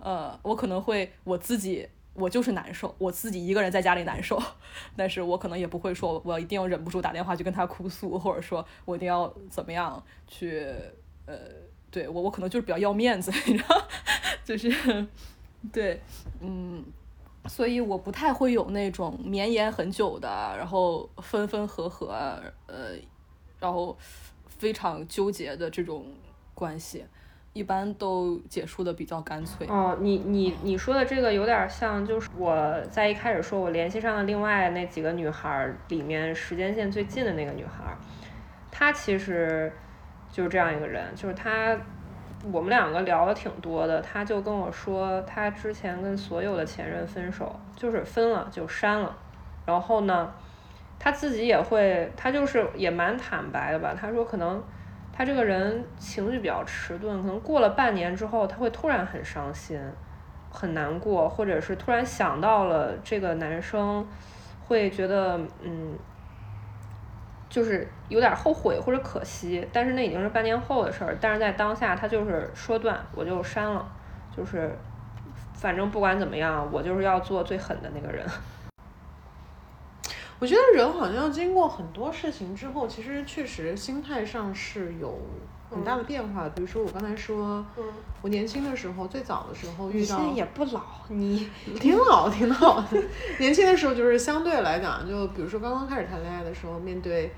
[0.00, 1.88] 呃，我可能会我自己，
[2.18, 4.42] 我就是难受，我自己一个人在家里难受，
[4.96, 10.66] 但是我可能也不会说我一定要忍不住打电话去跟他哭诉，或者说我一定要怎么样去，
[11.26, 11.38] 呃，
[11.90, 13.88] 对我我可能就是比较要面子，你知道，
[14.44, 15.06] 就是
[15.72, 16.00] 对，
[16.40, 16.84] 嗯，
[17.46, 22.12] 所以我不太会有那种绵延很久的，然后分分合合，
[22.66, 22.92] 呃，
[23.60, 23.96] 然后
[24.46, 26.04] 非常纠结的这种。
[26.58, 27.04] 关系
[27.52, 29.66] 一般都结束的比较干脆。
[29.68, 37.96] 哦，你你你说的这个有点像，就是我在一开始说我联系上的另外那几个女孩里面时间线最近的那个女孩，
[38.70, 39.72] 她其实
[40.30, 41.76] 就是这样一个人，就是她，
[42.52, 49.16] 我们两个聊的挺多的，她就跟我说，她之前跟所有的前任分手，就是分了就删了，
[49.66, 50.32] 然后呢，
[50.98, 54.62] 她自己也会，她就是也蛮坦白的吧，她说可能。
[55.18, 59.76] 他这个人情绪比较迟钝，可能过了半年之后，他会突然很伤心、
[60.48, 64.06] 很难过，或者是突然想到了这个男生，
[64.60, 65.98] 会觉得嗯，
[67.50, 69.68] 就是有点后悔或者可惜。
[69.72, 73.92] 但是那已经是半年后的事儿，但是在当下他就是说断，我就删了，
[74.30, 74.70] 就是
[75.52, 78.24] 反正不管怎么样，我就是要做最狠的那个人。
[80.40, 85.18] 我觉得人好像经过很多事情之后，其实确实心态上是有
[85.68, 86.50] 很大的变化的。
[86.50, 87.84] 比如说我刚才说，嗯，
[88.22, 91.48] 我年轻的时候，最早的时候遇到，现在也不老，你
[91.80, 93.02] 挺老挺老的。
[93.40, 97.32] 年轻的时候就是相对来讲，就比如说刚刚开始谈恋爱的时候，面对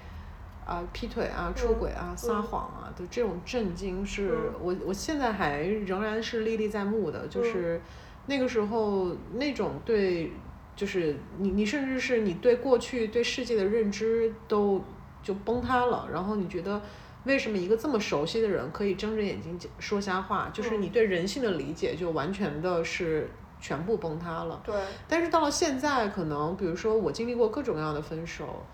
[0.67, 7.27] 啊、劈腿啊、出轨啊、撒谎啊的这种震惊，是我我现在还仍然是历历在目的。
[7.29, 7.81] 就是
[8.27, 10.31] 那个时候那种对。
[10.81, 14.83] 就是你，你甚至是你对过去对世界的认知都
[15.23, 16.81] 就崩塌了，然后你觉得
[17.25, 20.49] 为什么一个这么熟悉的人可以睁着眼睛说瞎话？
[20.55, 23.29] 就是你对人性的理解就完全的是
[23.61, 24.59] 全部崩塌了。
[24.65, 24.75] 对，
[25.07, 28.65] 但是到了现在，可能比如说我经历过各种各样的分手，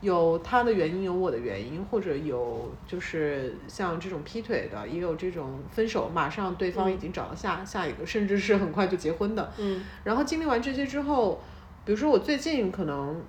[0.00, 9.52] 有他的原因，有我的原因，或者有就是像这种劈腿的，也有这种分手马上对方已经找了下、下一个，甚至是很快就结婚的。
[9.58, 11.40] 嗯然后经历完这些之后，
[11.84, 13.20] 比如说我最近可能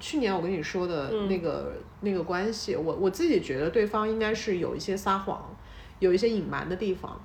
[0.00, 5.54] 去年我跟你说的嗯那个、那个关系，我我自己觉得对方应该是有一些撒谎，
[5.98, 7.20] 有一些隐瞒的地方。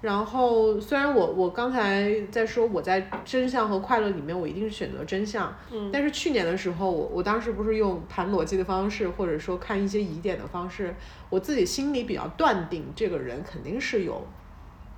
[0.00, 10.94] 然后虽然我我刚才在说我在真相和快乐里面我一定是选择真相，嗯但是去年的时候我我当时不是用谈逻辑的方式，或者说看一些疑点的方式，
[11.30, 14.26] 我自己心里比较断定这个人肯定是有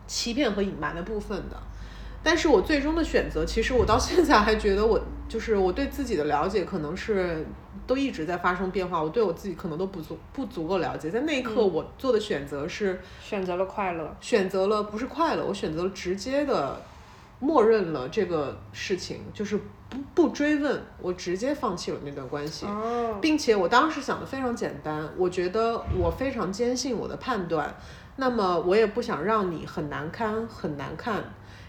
[0.09, 1.57] 欺骗和隐瞒的部分的。
[2.27, 7.47] 但是我最终的选择，其实我到现在还觉得我就是我对自己的了解可能是
[7.87, 14.17] 都一直在发生变化，我对我自己可能都不足不足够了解，在那一刻嗯我做的选择是选择了快乐。
[14.21, 16.83] 选择了不是快乐，我选择了直接的
[17.39, 19.57] 默认了这个事情，就是
[19.89, 22.67] 不不追问，我直接放弃了那段关系。
[22.67, 27.73] 哦，并且我当时想的非常简单，我觉得我非常坚信我的判断，
[28.17, 31.23] 那么我也不想让你很难堪很难看，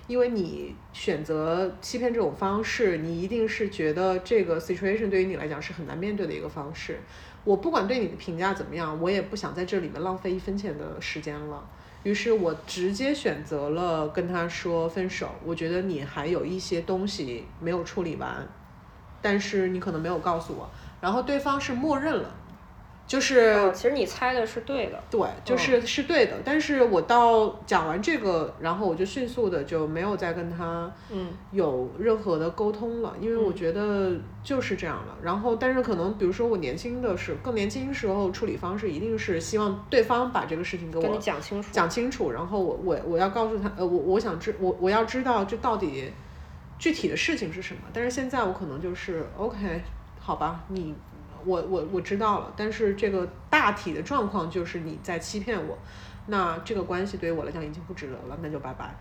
[0.08, 7.00] 因为你选择欺骗这种方式，你一定是觉得这个 situation 对于你来讲是很难面对的一个方式。
[7.44, 11.66] 我不管对你的评价怎么样，我也不想在这里面浪费一分钱的时间了。
[12.04, 15.30] 于是我直接选择了跟他说分手。
[15.44, 18.48] 我觉得你还有一些东西没有处理完，
[19.22, 20.70] 但是你可能没有告诉我。
[21.02, 22.34] 然后对方是默认了，
[23.08, 25.02] 就是、哦其实你猜的是对的。
[25.10, 26.34] 对，就是是对的。
[26.44, 34.12] 但是我到讲完这个，然后我就迅速的就没有再跟他嗯有任何的沟通了，因为我嗯觉得
[34.44, 35.16] 就是这样了。
[35.24, 41.70] 然后，但是可能比如说我年轻的时候，更年轻时候处理方式一定是希望对方把这个事情给跟你我讲清楚。
[41.72, 46.12] 讲清楚，然后我我我要告诉他，呃，我我想知我我要知道这到底
[46.78, 47.82] 具体的事情是什么。
[47.94, 49.82] 但是现在我可能就是 OK，
[50.20, 50.94] 好吧，你
[51.48, 55.78] 我我我知道了，但是这个大体的状况就是你在欺骗我，
[56.28, 58.96] 那这个关系对于我来讲已经不值得了，那就拜拜。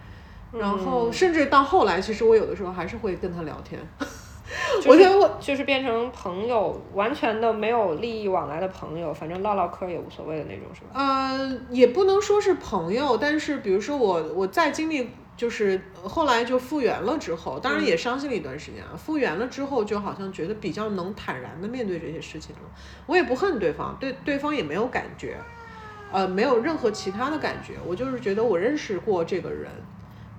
[0.53, 3.81] 然后嗯甚至到后来，其实我有的时候还是会跟他聊天。
[4.77, 10.91] 就是我觉得我就是变成朋友，完全的没有利益往来的朋友，反正唠唠嗑也无所谓的那种，是吧？
[10.95, 18.97] 呃，也不能说是朋友，但是比如说我我在经历就是后来就复原了之后，当然也伤心了一段时间啊。
[18.97, 22.62] 复原了之后，就好像觉得比较能坦然的面对这些事情了。
[23.07, 25.37] 我也不恨对方，对对方也没有感觉，
[26.11, 27.74] 呃，没有任何其他的感觉。
[27.87, 29.70] 我就是觉得我认识过这个人。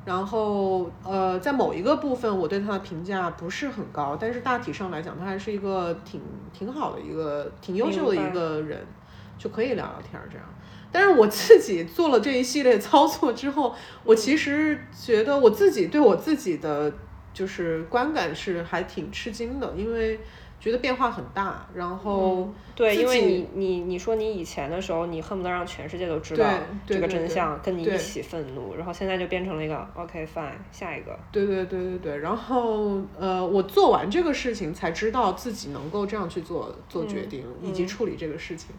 [0.03, 6.21] 然后，呃，在某一个部分，我对他的评价不是很高，但是大体上来讲，他还是一个挺
[6.53, 8.79] 挺好的一个挺优秀的一个人，
[9.37, 10.47] 就可以聊聊天儿这样。
[10.91, 16.91] 但是我自己做了这一系列操作之后，我其实觉得我自己对我自己的
[17.33, 20.19] 就是观感是还挺吃惊的，因为
[20.59, 26.49] 觉得变化很大，然后对，因为你你你说你以前的时候，你恨不得让全世界都知道
[26.85, 31.17] 这个真相，跟你一起愤怒，然后现在就变成了一个 OK fine，下一个。
[31.31, 38.71] 对对对对对，然后呃，我做完这个事情才知道自己能够这样去做做决定、以及嗯处理这个事情，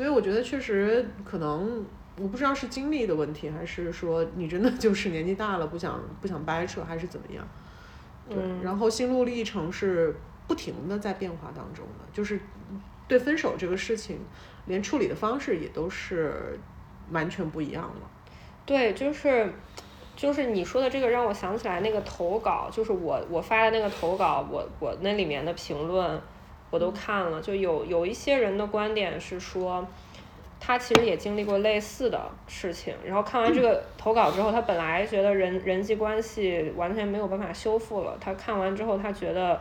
[0.00, 1.84] 所以我觉得确实可能
[2.18, 7.46] 我不知道是经历的问题，还是说你真的 就是年纪大了不想不想掰扯，还是怎么样？
[8.26, 10.16] 对，嗯然后心路历程是
[10.48, 12.40] 不停的在变化当中的，就是
[13.06, 14.18] 对分手这个事情，
[14.64, 16.58] 连处理的方式也都是
[17.10, 18.10] 完全不一样了。
[18.64, 19.52] 对，就是
[20.16, 26.18] 就是你说的这个让我想起来那个投稿，就是我我发的那个投稿，我我那里面的评论
[26.70, 29.86] 我都看了，就有有一些人的观点是说。
[30.62, 39.58] 他其实也经历过类似的事情，然后看完这个投稿之后，他本来觉得人人际关系完全没有办法修复了，他看完之后，他觉得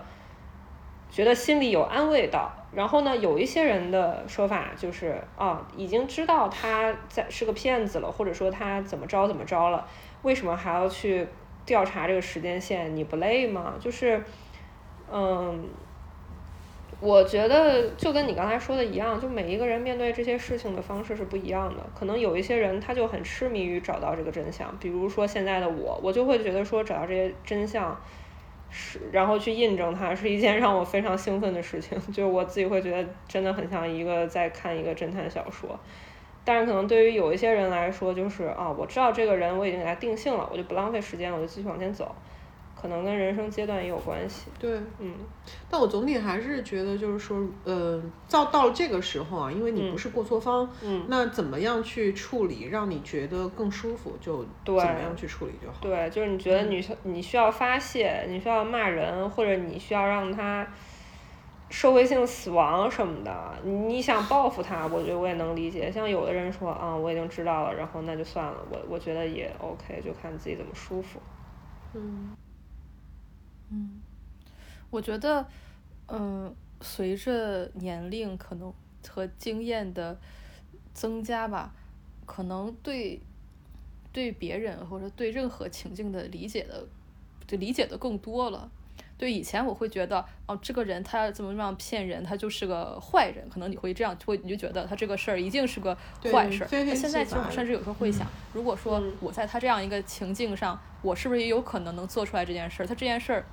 [1.10, 2.52] 觉得心里有安慰到。
[2.74, 9.88] 然后呢，有一些人的说法就是，啊，已经知道他在是个骗子了，或者说他怎么着怎么着了，
[10.24, 11.26] 为什么还要去
[11.66, 12.94] 调查这个时间线？
[12.94, 13.76] 你不累吗？
[13.80, 14.22] 就是，
[15.10, 15.64] 嗯，
[17.00, 21.84] 我觉得就跟你刚才说的一样，就每一个人面对这些事情的方式是不一样的。
[21.98, 28.00] 可能有一些人他就很痴迷于找到这个真相，比如说现在的我，我就会觉得说找到这些真相。
[28.72, 35.80] 是，然后去印证它是一件让我非常兴奋的事情， 就是我自己会觉得真的很像一个在看一个侦探小说。
[36.46, 42.14] 但是可能对于有一些人来说，就是啊，我知道这个人我已经给他定性了，我就不浪费时间，我就继续往前走。
[42.80, 44.50] 可能跟人生阶段也有关系。
[44.60, 45.14] 对，嗯
[45.70, 55.78] 但我总体还是觉得，就是说，呃，到到了这个时候啊，因为你不是过错方，嗯，那怎么样去处理，让你觉得更舒服，就对怎么样去处理就好。
[55.82, 60.68] 对，就是你觉得你需你需要发泄，你需要骂人，或者你需要让他
[61.70, 65.92] 社会性死亡什么的，你你想报复他，我觉得我也能理解。
[65.92, 71.20] 像有的人说啊，我已经知道了，然后那就算了，我我觉得也 OK，就看自己怎么舒服。
[71.94, 72.36] 嗯
[73.72, 74.02] 嗯，
[74.90, 75.46] 我觉得，
[76.08, 78.74] 嗯，随着年龄可能
[79.08, 80.18] 和经验的
[80.94, 81.74] 增加吧，
[82.26, 83.22] 可能对
[84.12, 86.88] 对别人或者对任何情境的理解的，
[87.46, 88.70] 就理解的更多了。
[89.18, 95.94] 对以前我会觉得，哦，这个人他怎么样骗人，他就是个坏人，可能你会这样，会你就觉得他这个事儿一定是个
[96.32, 96.68] 坏事儿。
[96.72, 102.88] 那现在其实我甚至有时候会想，如果说嗯我在他这样一个情境上，我是不是也有可能能做出来这件事儿？
[102.88, 103.46] 他这件事儿。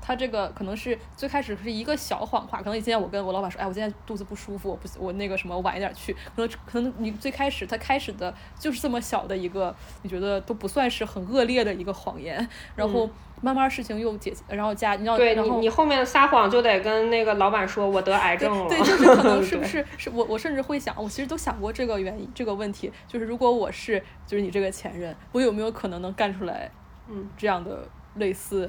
[0.00, 13.08] 他这个可能是最开始是一个小谎话，可能今天我跟我老板说，哎，我今天肚子不舒服，我不我那个什么晚一点去，可能可能你最开始他开始的就是这么小的一个，你觉得都不算是很恶劣的一个谎言，然后
[13.40, 18.68] 慢慢事情又解，然后加你要对你，你后面撒谎就得跟那个老板说，我得癌症了。
[18.68, 26.70] 对，就是可能是不 是是我我甚至会想，我其实都想过这个原因这个问题，就是如果我是就是你这个前任，我有没有可能能干出来
[27.08, 27.28] 嗯。
[27.36, 28.68] 这样的类似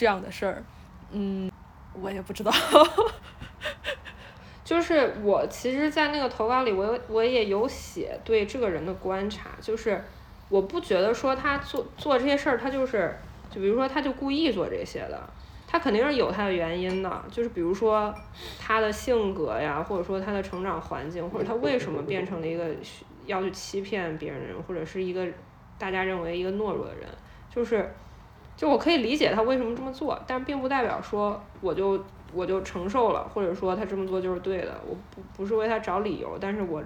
[0.00, 0.64] 这样的事儿？
[1.12, 1.52] 嗯，
[1.92, 2.50] 我也不知道。
[4.64, 10.02] 就是我其实，在那个投稿里，我有我也有写对这个人的观察，就是
[10.48, 13.14] 我不觉得说他做做这些事儿，他就是
[13.50, 15.20] 就比如说他就故意做这些的，
[15.66, 18.14] 他肯定是有他的原因的，就是比如说
[18.58, 22.74] 他的性格呀，或者说他的成长环境，或者他为什么变成了一个
[23.26, 25.26] 要去欺骗别人，或者是一个
[25.78, 27.06] 大家认为一个懦弱的人，
[27.54, 27.92] 就是
[28.60, 31.98] 就我可以理解他为什么这么做，但并不代表说我就
[32.34, 36.84] 我就承受了，或者说他这么做就是对的，我不不是为他找理由，但是我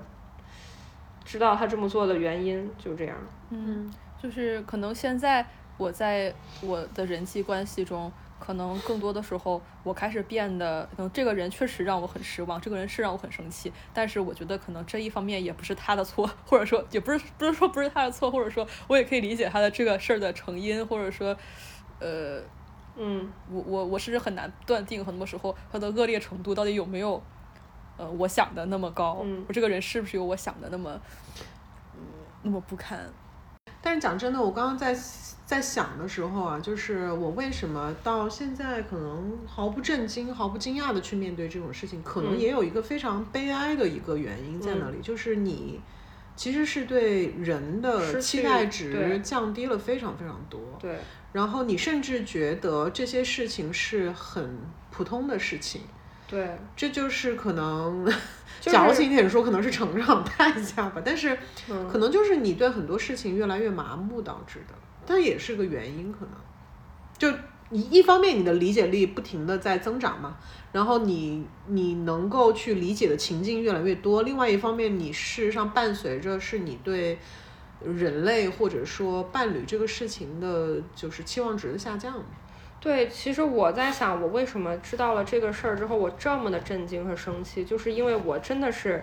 [1.25, 3.17] 知道他这么做的原因，就这样。
[3.51, 5.45] 嗯，就是可能现在
[5.77, 21.35] 我在我的人际关系中，可能更多的时候我开始变得，可能这个人确实让我很失望，这个人是让我很生气，但是我觉得可能这一方面也不是他的错，或者说也不是不是说不是他的错，或者说我也可以理解他的这个事儿的成因，或者说，
[22.01, 22.43] 呃，
[22.97, 23.33] 嗯。
[23.51, 27.23] 我我我甚至很难断定，很多时候他的恶劣程度到底有没有，
[27.97, 29.45] 呃，我想的那么高，嗯。
[29.49, 31.01] 我这个人是不是有我想的那么，
[31.95, 32.01] 嗯，
[32.43, 32.99] 那么不堪。
[33.81, 34.95] 但是讲真的，我刚刚在
[35.47, 42.39] 在想的时候啊，就是我为什么到现在可能毫不震惊、毫不惊讶的去面对这种事情，可能嗯。
[42.39, 45.81] 也有一个非常悲哀的一个原因在那里，就是你
[46.35, 50.61] 其实是对人的期待值降低了非常非常多。
[50.81, 50.99] 对，
[51.33, 54.59] 然后你甚至觉得这些事情是很
[54.91, 55.83] 普通的事情，
[56.27, 58.05] 对，这就是可能
[58.61, 61.03] 就是矫情一点说，可能是成长代价 吧。
[61.05, 61.37] 但是
[61.69, 61.87] 嗯。
[61.89, 64.75] 可能就是你对很多事情越来越麻木导致的，
[65.07, 66.35] 但也是个原因，可能
[67.17, 67.39] 就
[67.71, 70.37] 你一方面你的理解力不停的在增长嘛，
[70.73, 77.19] 然后你你能够去理解的情境越来越多，另外一方面你事实上伴随着是你对
[77.83, 82.23] 人类或者说伴侣这个事情的就是期望值的下降。
[82.81, 89.03] 对，其实我在想，我为什么知道了这个事儿之后，我这么的震惊和生气，就是因为我真的是，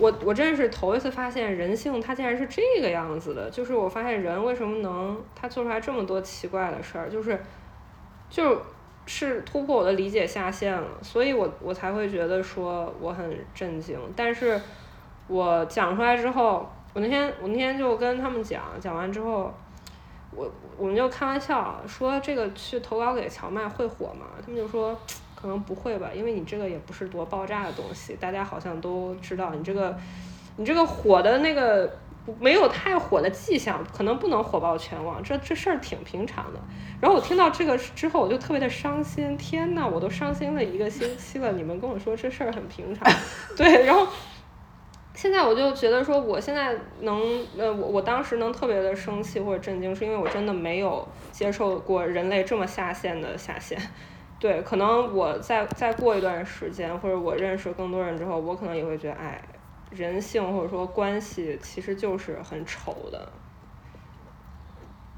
[0.00, 7.38] 我我真是头一次发现人性它竟然是这个样子的，就是我发现人为什么能他做出来这么多奇怪的事儿，就是
[8.28, 8.60] 就
[9.06, 14.60] 是突破我的理解下限了，所以我我才会觉得说我很震惊，但是
[15.28, 19.52] 我讲出来之后，我那天我那天就跟他们讲，讲完之后。
[20.32, 20.48] 我
[20.78, 24.26] 我们就开玩笑说这个去投稿给荞麦会火吗？
[24.40, 24.96] 他们就说
[25.40, 29.96] 可能不会吧，因为你这个也不是多爆炸的东西，大家好像都知道你这个
[30.56, 31.98] 你这个火的那个
[32.38, 36.60] 没有太火的迹象，可能不能火爆全网，这这事儿挺平常的。
[37.00, 43.10] 然后我听到这个之后，我就特别的伤心，天呐，我都伤心了一个星期了，你们跟我说这事儿很平常，
[43.56, 44.06] 对，然后。
[45.12, 47.20] 现在我就觉得说，我现在能，
[47.58, 53.78] 呃，我我当时能特别的生气或者震惊，是因为我真的没有接受过人类这么下线的下线。
[54.40, 59.40] 对，可能我再再过一段时间，或者我认识更多人之后，我可能也会觉得，哎，
[59.90, 63.30] 人性或者说关系其实就是很丑的。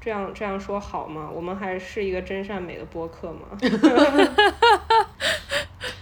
[0.01, 1.29] 这样这样说好吗？
[1.33, 3.47] 我们还是一个真善美的播客吗？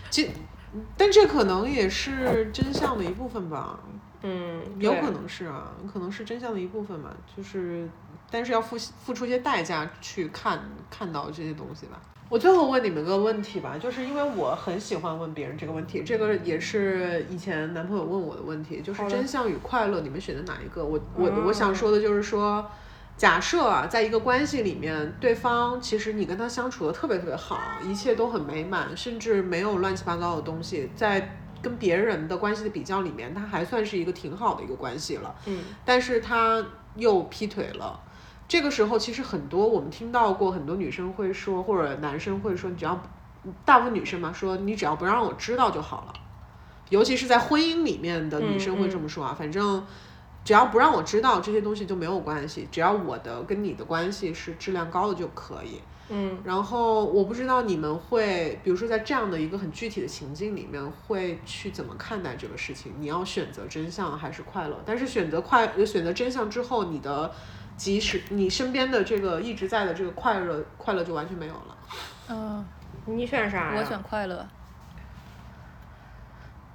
[0.09, 0.27] 这
[0.97, 3.79] 但这可能也是真相的一部分吧。
[4.23, 7.87] 嗯，有对可能是啊，可能是真相的一部分吧，就是
[8.31, 10.59] 但是要付付出一些代价去看
[10.89, 12.01] 看到这些东西吧。
[12.31, 20.81] 我最后问你们个问题吧，就是因为我很喜欢问别人这个问题，这个也是以前男朋友问我的问题，就是真相与快乐，你们选择哪一个？
[20.85, 22.65] 我我嗯我想说的就是说，
[23.17, 35.35] 假设啊，在一个关系里面，对方其实你跟他相处的特别特别好，一切都很美满，甚至没有乱七八糟的东西，在跟别人的关系的比较里面，他还算是一个挺好的一个关系了。
[35.47, 36.65] 嗯但是他
[36.95, 37.99] 又劈腿了。
[38.51, 43.01] 这个时候，其实很多我们听到过，很多女生会说，或者男生会说，你只要
[43.63, 46.13] 大部分女生嘛，说你只要不让我知道就好了。
[46.89, 49.81] 尤其是在婚姻里面的女生会这么说啊，反正
[50.43, 55.79] 只要不让我知道这些东西就没有关系，只要我的跟你的关系是质量高的就可以。
[56.09, 62.91] 嗯然后我不知道你们会，比如说在这样的一个很具体的情境里面，会去怎么看待这个事情？
[62.99, 64.77] 你要选择真相还是快乐？
[64.85, 67.31] 但是选择快，呃选择真相之后，你的
[67.81, 71.75] 即使你身边的这个一直在的这个快乐，快乐就完全没有了。
[72.29, 72.63] 嗯，
[73.05, 73.73] 你选啥呀？
[73.75, 74.47] 我选快乐。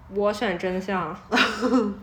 [0.09, 1.17] 我选真相，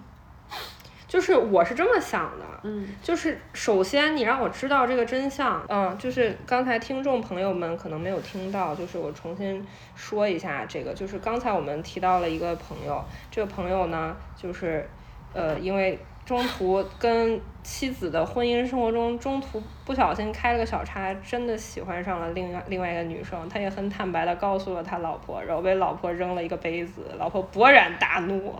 [1.06, 14.90] 就是我是这么想的，嗯就是首先你让我知道这个真相，嗯，就是刚才听众朋友们可能没有听到，就是我重新说一下这个，就是刚才我们提到了一个朋友，这个朋友呢，就是
[15.34, 28.54] 呃，因为中途跟妻子的婚姻生活中中途不小心开了个小差，真的喜欢上了另外另外一个女生，他也很坦白的告诉了他老婆，然后被老婆扔了一个杯子，老婆勃然大怒，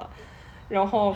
[0.70, 1.16] 然后。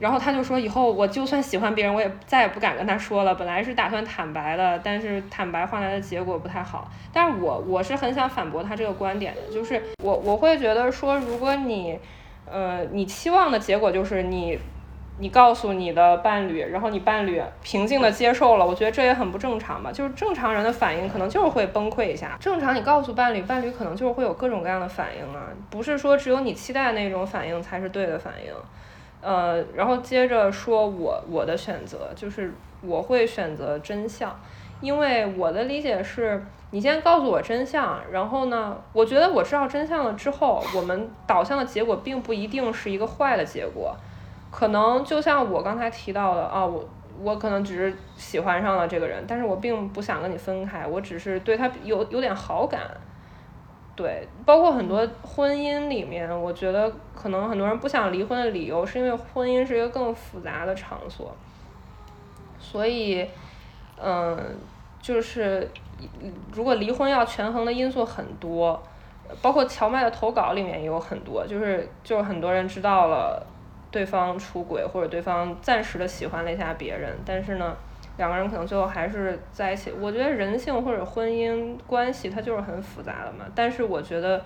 [0.00, 3.34] 然后他就说，以后我就算喜欢别人，我也再也不敢跟他说了。
[3.34, 6.88] 本来是打算坦白的，但是坦白换来的结果不太好。
[7.12, 11.98] 但是我我是很想反驳他这个观点的，就是我我会觉得说，如果你，
[12.48, 14.56] 呃，你期望的结果就是你，
[15.18, 19.90] 你告诉你的伴侣，然后你伴侣平静的接受了，我觉得这也很不正常吧。
[19.90, 22.36] 就是正常人的反应可能就是会崩溃一下。
[22.40, 28.52] 正常你告诉伴侣，伴侣可能就是会有各种各样的反应啊，不是说只有你期待那种反应才是对的反应。
[29.20, 34.38] 呃，然后接着说我我的选择就是我会选择真相，
[34.80, 36.40] 因为我的理解是，
[36.70, 43.96] 你先告诉我真相，然后呢，我觉得我知道真相了之后，我们导向的结果并不一定是一个坏的结果，
[44.50, 46.88] 可能就像我刚才提到的啊，我
[47.20, 52.80] 我可能只是喜欢上了这个人，但是我并不想跟你分开，我只是对他有有点好感。
[53.96, 61.34] 对，包括很多婚姻里面，我觉得可能很多人不想离婚的理由，是因为婚姻是一个更复杂的场所，
[62.60, 63.28] 所以，
[64.00, 64.38] 嗯，
[65.02, 65.68] 就是
[66.52, 68.80] 如果离婚要权衡的因素很多，
[69.42, 73.44] 包括荞麦的投稿里面也有很多，就是就是很多人知道了
[73.90, 77.76] 对方出轨或者对方暂时的喜欢了一下别人，但是呢。
[78.16, 79.92] 两个人可能最后还是在一起。
[79.92, 83.44] 我觉得人性或者婚姻关系它就是很复杂的嘛。
[83.54, 84.44] 但是我觉得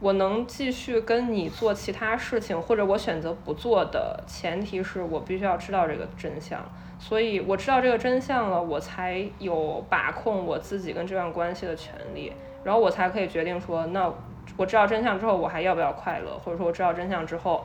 [0.00, 6.60] 我能继续跟你做其他事情，或者我选择不做的前提是我必须要知道这个真相。
[6.98, 12.32] 所以我知道这个真相了，我才有把控我自己跟这段关系的权利，
[12.64, 14.12] 然后我才可以决定说，那
[14.56, 17.64] 我知道真相之后，我还要不要快乐，或者说我知道真相之后。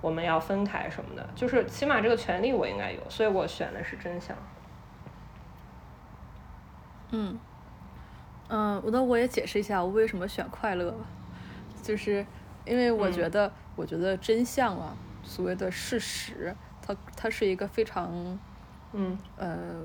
[0.00, 4.36] 我们要分开什么的，就是起码这个权利我应该有，所以我选的是真相。
[7.10, 7.38] 嗯，
[8.48, 11.04] 嗯，那我也解释一下我为什么选快乐吧，
[11.82, 12.24] 就是
[12.64, 18.38] 因为我觉得，我觉得真相啊，所谓的事实，它它是一个非常，
[18.92, 19.82] 嗯呃，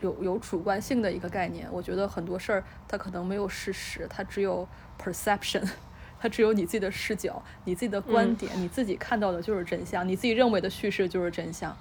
[0.00, 1.68] 有有主观性的一个概念。
[1.70, 4.66] 我觉得很多事儿它可能没有事实，它只有
[4.98, 5.68] perception。
[6.22, 11.76] 它只有你自己的视角，你自己的观点，你自己看到的就是真相，你自己认为的叙事就是真相。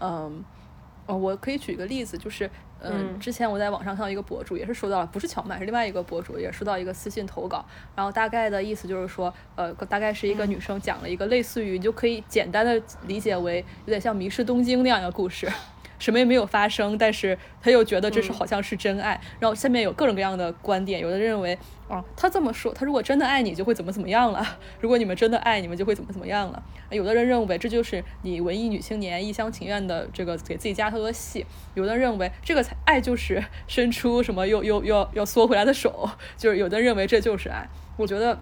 [0.00, 0.44] 嗯，
[1.06, 7.64] 呃，我可以举个例子，就是，嗯，之前我在网上看到一个博主，也是收到了，不是荞麦，是另外一个博主，也收到一个私信投稿，
[7.94, 15.48] 然后大概的意思就是说，呃，大概是一个女生讲了一个类似于，你就可以简单的理解为有点像《迷失东京》那样一个故事。
[16.04, 19.18] 什么也没有发生，但是他又觉得这是好像是真爱。
[19.40, 24.44] 然后下面有各种各样的观点，有的认为，啊，他这么说，他如果真的爱你，就会怎么怎么样了；
[24.82, 26.62] 如果你们真的爱，你们就会怎么怎么样了。
[26.90, 31.42] 有的人认为这就是你文艺女青年一厢情愿的这个给自己加头的戏；
[31.72, 37.66] 有的人认为这个才爱就是伸出什么又又又要缩回来的手，就是有的认为这就是爱。
[37.96, 38.38] 我觉得，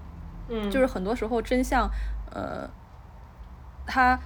[0.48, 1.88] 嗯，就是很多时候真相，
[2.32, 2.68] 呃，
[3.86, 4.18] 它。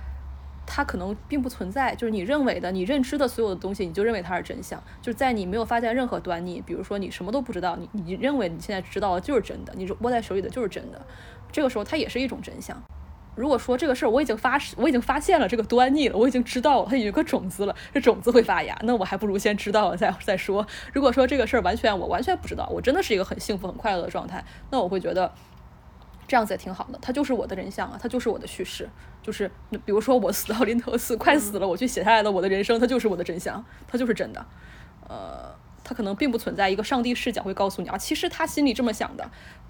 [0.67, 4.83] 它可能并不存在，就是你认为的、你认知的所有的东西，你就认为它是真相。
[5.01, 11.01] 就是在你没有发现任何端倪，比如说你什么都不知道，你你认为你现在知道的就是真的，你握在手里的就是真的，
[11.53, 12.77] 这个时候它也是一种真相。
[13.37, 20.67] 如果说这个事儿我已经发我已经发现了这个端倪了，我已经知道了它有一个种子了，这种子会发芽，那我还不如先知道了再再说。
[20.93, 25.31] 如果说这个事儿完全我完全不知道，我真的是一个很幸福很快乐的状态，那我会觉得
[26.27, 28.89] 这样子也挺好的，它就是我的人像啊，它就是我的叙事，
[29.23, 34.47] 就是比如说我死到临头死快死了，我去写下来的我的人生，它就是我的真相，它就是真的，
[35.09, 35.55] 呃。
[35.89, 39.23] 他可能并不存在一个上帝视角会告诉你啊，其实他心里这么想的，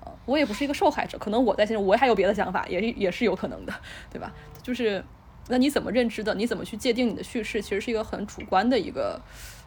[0.03, 3.75] 呃，我也不是一个受害者，可能我在心里我还有别的想法，也也是有可能的，
[4.11, 4.33] 对吧？
[4.63, 5.05] 就是
[5.49, 6.35] 那你怎么认知的？
[6.35, 7.61] 你怎么去界定你的叙事？
[7.61, 9.21] 其实是一个很主观的一个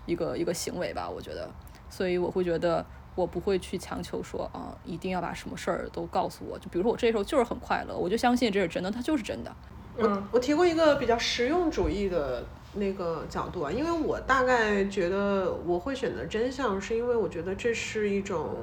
[0.08, 1.48] 一个一个行为吧，我觉得。
[1.88, 2.84] 所以我会觉得
[3.20, 6.58] 我不会去强求说啊，一定要把什么事儿都告诉我。
[6.58, 9.56] 就比如说我这时候就是很快乐，我就相信这是真的，它就是真的。
[9.98, 12.44] 我我提过一个比较实用主义的。
[12.76, 18.56] 那个角度啊，因为我大概觉得我会选择真相，是因为我觉得这是一种，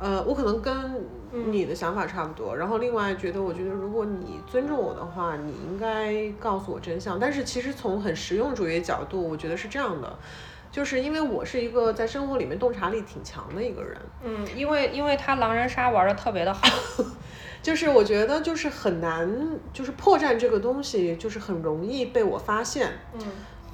[0.00, 1.04] 呃，我可能跟
[1.52, 2.56] 你的想法差不多。
[2.56, 7.20] 然后另外觉得，我觉得如果你尊重我的话，你应该告诉我真相。
[7.20, 10.18] 但是其实从很实用主义角度，我觉得是这样的，
[10.72, 13.96] 就是因为我是一个在生活里面洞察力挺强的一个人。
[14.24, 16.60] 嗯，因为因为他狼人杀玩的特别的好。
[17.62, 19.30] 就是我觉得就是很难，
[19.72, 22.90] 就是破绽这个东西就是很容易被我发现。
[23.12, 23.20] 嗯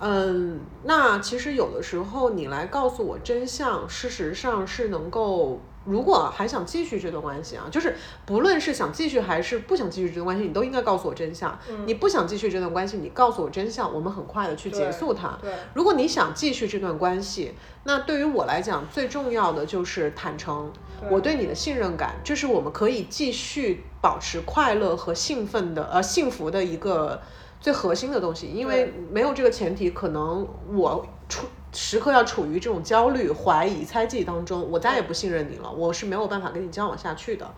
[0.00, 11.58] 嗯，那其实有的时候你来告诉我真相，事实上是能够，如果还想继续这段关系啊，就是不论是想继续还是不想继续这段关系，你都应该告诉我真相。
[11.86, 15.38] 你不想继续这段关系，你告诉我真相，我们很快的去结束它。
[15.40, 20.70] 对，如果你想继续这段关系，那对于我来讲最重要的就是坦诚。
[21.08, 27.22] 我对你的信任感，这是我们可以继续保持快乐和兴奋的，呃，幸福的一个
[27.60, 28.48] 最核心的东西。
[28.48, 37.50] 因为没有这个前提，可能我处时刻要处于这种焦虑、怀疑、猜忌当中，我再也不信任你了，我是没有办法跟你交往下去的。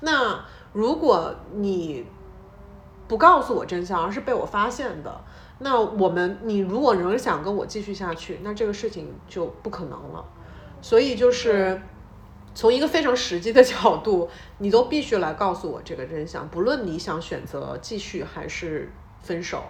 [0.00, 2.06] 那如果你
[3.08, 5.20] 不告诉我真相，而是被我发现的，
[5.58, 10.24] 那我们，你如果仍想跟我继续下去，那这个事情就不可能了。
[10.80, 11.80] 所以就是。
[12.56, 19.64] 从一个非常实际的角度，你都必须来告诉我这个真相，不论你想选择继续还是分手，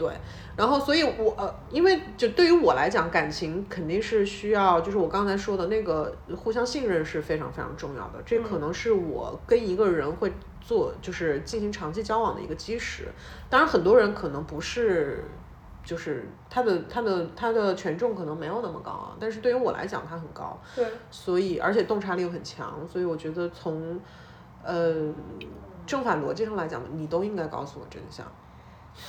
[0.00, 0.14] 对。
[0.56, 8.22] 然后，所以我呃，因为就对于我来讲，感情肯定是需要，就是我刚才说的那个互相信任是非常非常重要的。
[8.24, 10.32] 这可能是我跟一个人会
[10.62, 13.08] 做，就是进行长期交往的一个基石。
[13.50, 15.22] 当然，很多人可能不是。
[15.82, 20.60] 就是他的他的他的权重可能没有那么高啊，但是对于我来讲，他很高。
[20.76, 20.86] 对。
[21.10, 23.98] 所以，而且洞察力又很强，所以我觉得从，
[24.62, 25.10] 呃，
[25.86, 28.26] 正反逻辑上来讲，你都应该告诉我真相。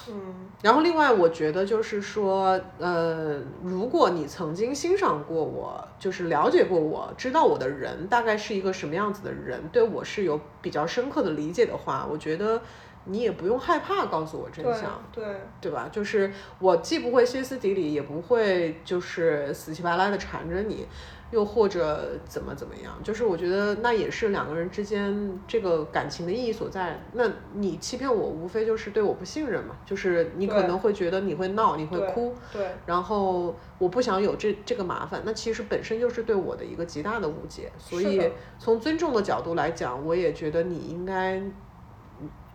[0.10, 0.36] 嗯。
[0.62, 12.62] 然后，另外，我觉得就是说，呃，如果你曾经欣赏过我，就是了解过我，知道我的人大概是一个什么样子的人，对我是有比较深刻的理解的话，我觉得。
[13.06, 15.26] 你也不用害怕告诉我真相，对
[15.60, 15.90] 对吧？
[15.92, 20.88] 就是我既不会歇斯底里，也不会就是死乞白赖的缠着你，
[21.32, 22.94] 又或者怎么怎么样。
[23.04, 27.02] 就是我觉得那也是两个人之间这个感情的意义所在。
[27.14, 29.76] 那你欺骗我，无非就是对我不信任嘛。
[29.86, 32.68] 就是你可能会觉得你会闹，你会哭，对。
[32.86, 37.72] 然后我不想有这这个麻烦，那其实本身就是对我的一个极大的误解。
[37.78, 41.42] 所以从尊重的角度来讲，我也觉得你应该。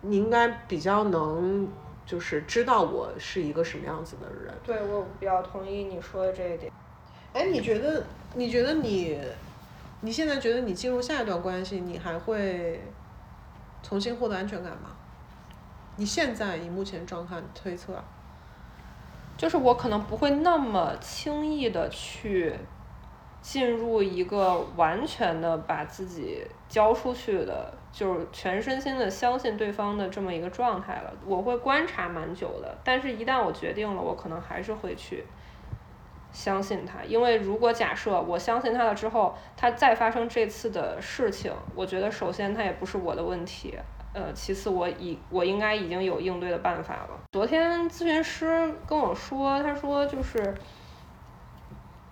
[0.01, 1.67] 你应该比较能，
[2.05, 4.53] 就是知道我是一个什么样子的人。
[4.63, 6.71] 对，我比较同意你说的这一点。
[7.33, 8.05] 哎，你觉得？
[8.37, 9.19] 你觉得你，
[10.01, 12.79] 你现在觉得你进入下一段关系，你还会
[13.81, 14.91] 重新获得安全感吗？
[15.95, 17.99] 你现在以目前状态推测，
[19.35, 22.53] 就是我可能不会那么轻易的去
[23.41, 27.73] 进入一个完全的把自己交出去的。
[27.91, 35.25] 就是全身心的相信对方的这么一个状态了，我会观察蛮久的，但是一旦我决定了，我可能还是会去
[36.37, 43.75] 相信他，因为如果假设我相信他了之后，他再发生这次的事情，我觉得首先他也不是我的问题，
[44.13, 47.19] 呃，其次我已我应该已经有应对的办法了。
[47.31, 50.53] 昨天咨询师跟我说，他说就是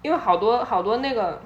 [0.01, 1.39] 因为好多好多那个。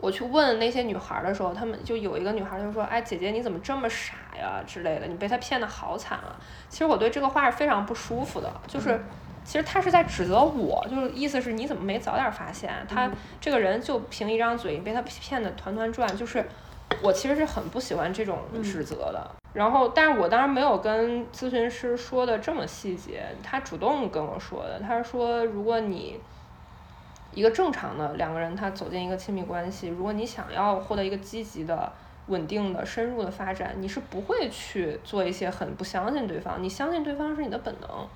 [0.00, 4.62] 我去问那些女孩的时候，她们就有一个女孩就说：“哎，姐姐你怎么这么傻呀？
[4.66, 6.36] 之类的，你被他骗的好惨啊！”
[6.68, 9.02] 其实我对这个话是非常不舒服的，就是
[9.44, 12.72] 其实他是在指责我，就是意思是你怎么没早点发现？
[12.88, 16.44] 他这个人就凭一张嘴，你被他骗得团团转，就是
[17.02, 19.30] 我其实是很不喜欢这种指责的。
[19.52, 26.20] 然后，但是我当时没有跟咨询师说的这么细节，他主动跟我说的，他说如果你。
[27.32, 31.92] 一个正常的两个人，他走进一个亲密关系，如果你想要获得一个积极的
[32.28, 36.62] 稳定的、深入的发展，你是不会去做一些很不相信对方。
[36.62, 38.06] 你相信对方是你的本能。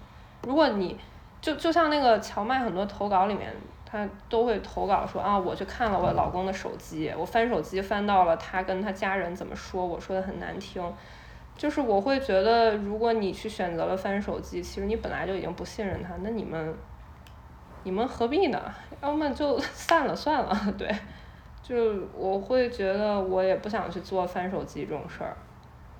[0.44, 0.96] 如果你
[1.40, 3.54] 就就像那个荞麦很多投稿里面，
[3.86, 10.82] 他都会投稿说啊，我去看了我老公的手机，我翻手机翻到了他跟他家人怎么说，我说的很难听。
[11.56, 16.72] 就是我会觉得，如果你去选择了翻手机，其实你本来就已经不信任他，那你们，
[17.82, 18.62] 你们何必呢？
[19.02, 20.56] 要么就 散了算了。
[20.78, 20.88] 对，
[21.60, 25.36] 就我会觉得我也不想去做翻手机这种事儿，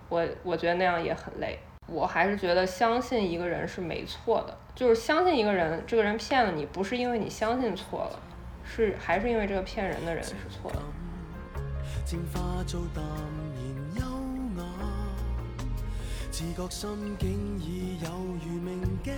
[0.08, 1.58] 我我觉得那样也很累。
[1.90, 8.20] 我还是觉得相信一个人是没错的，就是相信一个人，这个人骗了你，不是因为你相信错了，
[8.62, 10.78] 是还是因为这个骗人的人是错的。
[16.30, 18.08] 自觉心境已有
[18.46, 19.12] 如明镜，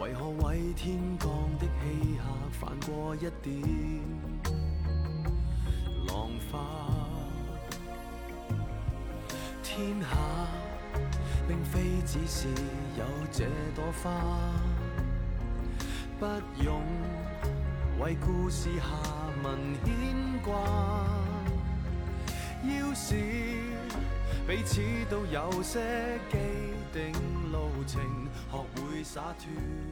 [0.00, 1.28] 为何为天降
[1.58, 2.22] 的气客
[2.52, 3.60] 泛过一点
[6.08, 6.58] 浪花？
[9.62, 10.06] 天下
[11.52, 12.48] 并非只是
[12.96, 13.44] 有这
[13.74, 14.10] 朵花，
[16.18, 16.24] 不
[16.64, 16.80] 用
[18.00, 18.86] 为故事下
[19.44, 19.92] 文牵
[20.42, 20.54] 挂。
[22.64, 23.16] 要是。
[24.48, 24.80] 彼此
[25.10, 26.38] 都有些既
[26.90, 27.12] 定
[27.52, 28.00] 路程，
[28.50, 29.91] 学会洒脱。